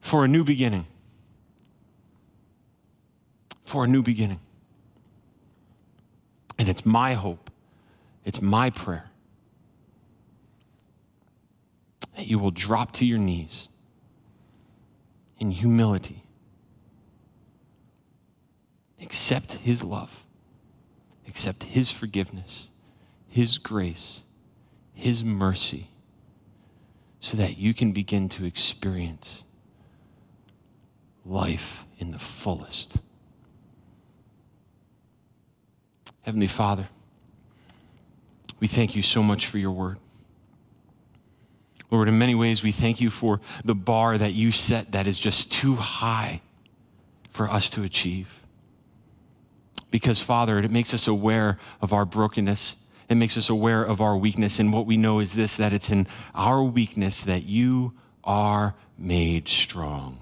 for 0.00 0.24
a 0.24 0.28
new 0.28 0.44
beginning. 0.44 0.86
For 3.64 3.84
a 3.84 3.86
new 3.86 4.02
beginning. 4.02 4.40
And 6.60 6.68
it's 6.68 6.84
my 6.84 7.14
hope, 7.14 7.50
it's 8.22 8.42
my 8.42 8.68
prayer 8.68 9.08
that 12.14 12.26
you 12.26 12.38
will 12.38 12.50
drop 12.50 12.92
to 12.92 13.06
your 13.06 13.16
knees 13.16 13.68
in 15.38 15.52
humility. 15.52 16.22
Accept 19.00 19.52
His 19.54 19.82
love, 19.82 20.26
accept 21.26 21.62
His 21.62 21.90
forgiveness, 21.90 22.68
His 23.26 23.56
grace, 23.56 24.20
His 24.92 25.24
mercy, 25.24 25.92
so 27.20 27.38
that 27.38 27.56
you 27.56 27.72
can 27.72 27.92
begin 27.92 28.28
to 28.28 28.44
experience 28.44 29.44
life 31.24 31.84
in 31.98 32.10
the 32.10 32.18
fullest. 32.18 32.98
Heavenly 36.22 36.46
Father, 36.46 36.88
we 38.58 38.68
thank 38.68 38.94
you 38.94 39.02
so 39.02 39.22
much 39.22 39.46
for 39.46 39.58
your 39.58 39.70
word. 39.70 39.98
Lord, 41.90 42.08
in 42.08 42.18
many 42.18 42.34
ways, 42.34 42.62
we 42.62 42.72
thank 42.72 43.00
you 43.00 43.10
for 43.10 43.40
the 43.64 43.74
bar 43.74 44.16
that 44.16 44.32
you 44.32 44.52
set 44.52 44.92
that 44.92 45.06
is 45.06 45.18
just 45.18 45.50
too 45.50 45.76
high 45.76 46.40
for 47.30 47.50
us 47.50 47.68
to 47.70 47.82
achieve. 47.82 48.28
Because, 49.90 50.20
Father, 50.20 50.58
it 50.58 50.70
makes 50.70 50.94
us 50.94 51.08
aware 51.08 51.58
of 51.80 51.92
our 51.92 52.04
brokenness. 52.04 52.74
It 53.08 53.16
makes 53.16 53.36
us 53.36 53.48
aware 53.48 53.82
of 53.82 54.00
our 54.00 54.16
weakness. 54.16 54.60
And 54.60 54.72
what 54.72 54.86
we 54.86 54.96
know 54.96 55.18
is 55.18 55.32
this 55.34 55.56
that 55.56 55.72
it's 55.72 55.90
in 55.90 56.06
our 56.32 56.62
weakness 56.62 57.22
that 57.22 57.44
you 57.44 57.94
are 58.22 58.76
made 58.96 59.48
strong. 59.48 60.18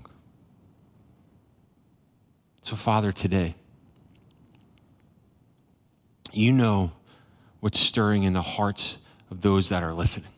So, 2.63 2.77
Father, 2.77 3.13
today, 3.13 3.57
you 6.33 6.53
know 6.53 6.93
what's 7.61 7.81
stirring 7.81 8.23
in 8.23 8.33
the 8.33 8.43
hearts 8.43 8.99
of 9.31 9.41
those 9.41 9.69
that 9.69 9.83
are 9.83 9.95
listening. 9.95 10.31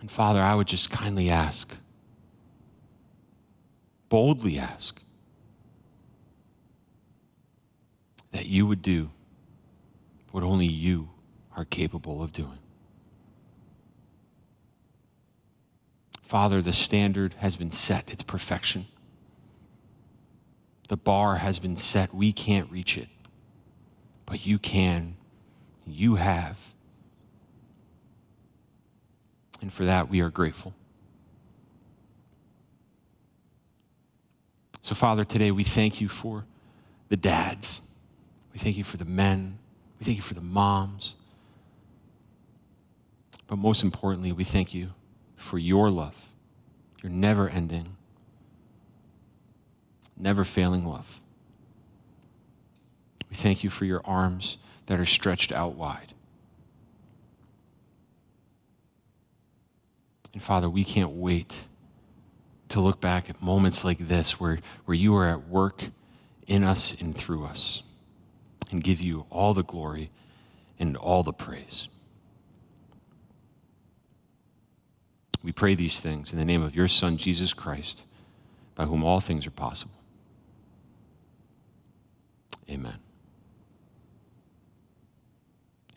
And 0.00 0.10
Father, 0.10 0.40
I 0.40 0.54
would 0.54 0.66
just 0.66 0.90
kindly 0.90 1.30
ask, 1.30 1.72
boldly 4.08 4.58
ask, 4.58 5.00
that 8.32 8.46
you 8.46 8.66
would 8.66 8.82
do 8.82 9.10
what 10.32 10.42
only 10.42 10.66
you 10.66 11.10
are 11.56 11.64
capable 11.64 12.22
of 12.22 12.32
doing. 12.32 12.58
Father, 16.22 16.62
the 16.62 16.72
standard 16.72 17.34
has 17.38 17.56
been 17.56 17.70
set, 17.70 18.10
it's 18.10 18.22
perfection. 18.22 18.86
The 20.92 20.98
bar 20.98 21.36
has 21.36 21.58
been 21.58 21.76
set, 21.78 22.14
we 22.14 22.34
can't 22.34 22.70
reach 22.70 22.98
it, 22.98 23.08
but 24.26 24.44
you 24.44 24.58
can, 24.58 25.16
you 25.86 26.16
have. 26.16 26.58
And 29.62 29.72
for 29.72 29.86
that, 29.86 30.10
we 30.10 30.20
are 30.20 30.28
grateful. 30.28 30.74
So, 34.82 34.94
Father, 34.94 35.24
today 35.24 35.50
we 35.50 35.64
thank 35.64 35.98
you 35.98 36.10
for 36.10 36.44
the 37.08 37.16
dads. 37.16 37.80
We 38.52 38.58
thank 38.58 38.76
you 38.76 38.84
for 38.84 38.98
the 38.98 39.06
men. 39.06 39.56
We 39.98 40.04
thank 40.04 40.18
you 40.18 40.22
for 40.22 40.34
the 40.34 40.42
moms. 40.42 41.14
But 43.46 43.56
most 43.56 43.82
importantly, 43.82 44.30
we 44.30 44.44
thank 44.44 44.74
you 44.74 44.90
for 45.36 45.56
your 45.56 45.90
love, 45.90 46.16
your 47.02 47.10
never 47.10 47.48
ending, 47.48 47.96
never 50.22 50.44
failing 50.44 50.86
love. 50.86 51.20
We 53.28 53.36
thank 53.36 53.64
you 53.64 53.70
for 53.70 53.84
your 53.84 54.00
arms 54.04 54.56
that 54.86 55.00
are 55.00 55.06
stretched 55.06 55.52
out 55.52 55.74
wide. 55.74 56.14
And 60.32 60.42
Father, 60.42 60.70
we 60.70 60.84
can't 60.84 61.10
wait 61.10 61.64
to 62.68 62.80
look 62.80 63.00
back 63.00 63.28
at 63.28 63.42
moments 63.42 63.84
like 63.84 64.08
this 64.08 64.40
where, 64.40 64.60
where 64.84 64.94
you 64.94 65.14
are 65.16 65.28
at 65.28 65.48
work 65.48 65.84
in 66.46 66.64
us 66.64 66.94
and 67.00 67.16
through 67.16 67.44
us 67.44 67.82
and 68.70 68.82
give 68.82 69.00
you 69.00 69.26
all 69.28 69.52
the 69.52 69.64
glory 69.64 70.10
and 70.78 70.96
all 70.96 71.22
the 71.22 71.32
praise. 71.32 71.88
We 75.42 75.52
pray 75.52 75.74
these 75.74 76.00
things 76.00 76.32
in 76.32 76.38
the 76.38 76.44
name 76.44 76.62
of 76.62 76.74
your 76.74 76.88
Son, 76.88 77.16
Jesus 77.16 77.52
Christ, 77.52 78.02
by 78.74 78.86
whom 78.86 79.04
all 79.04 79.20
things 79.20 79.46
are 79.46 79.50
possible. 79.50 80.01
Amen. 82.72 82.98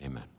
Amen. 0.02 0.35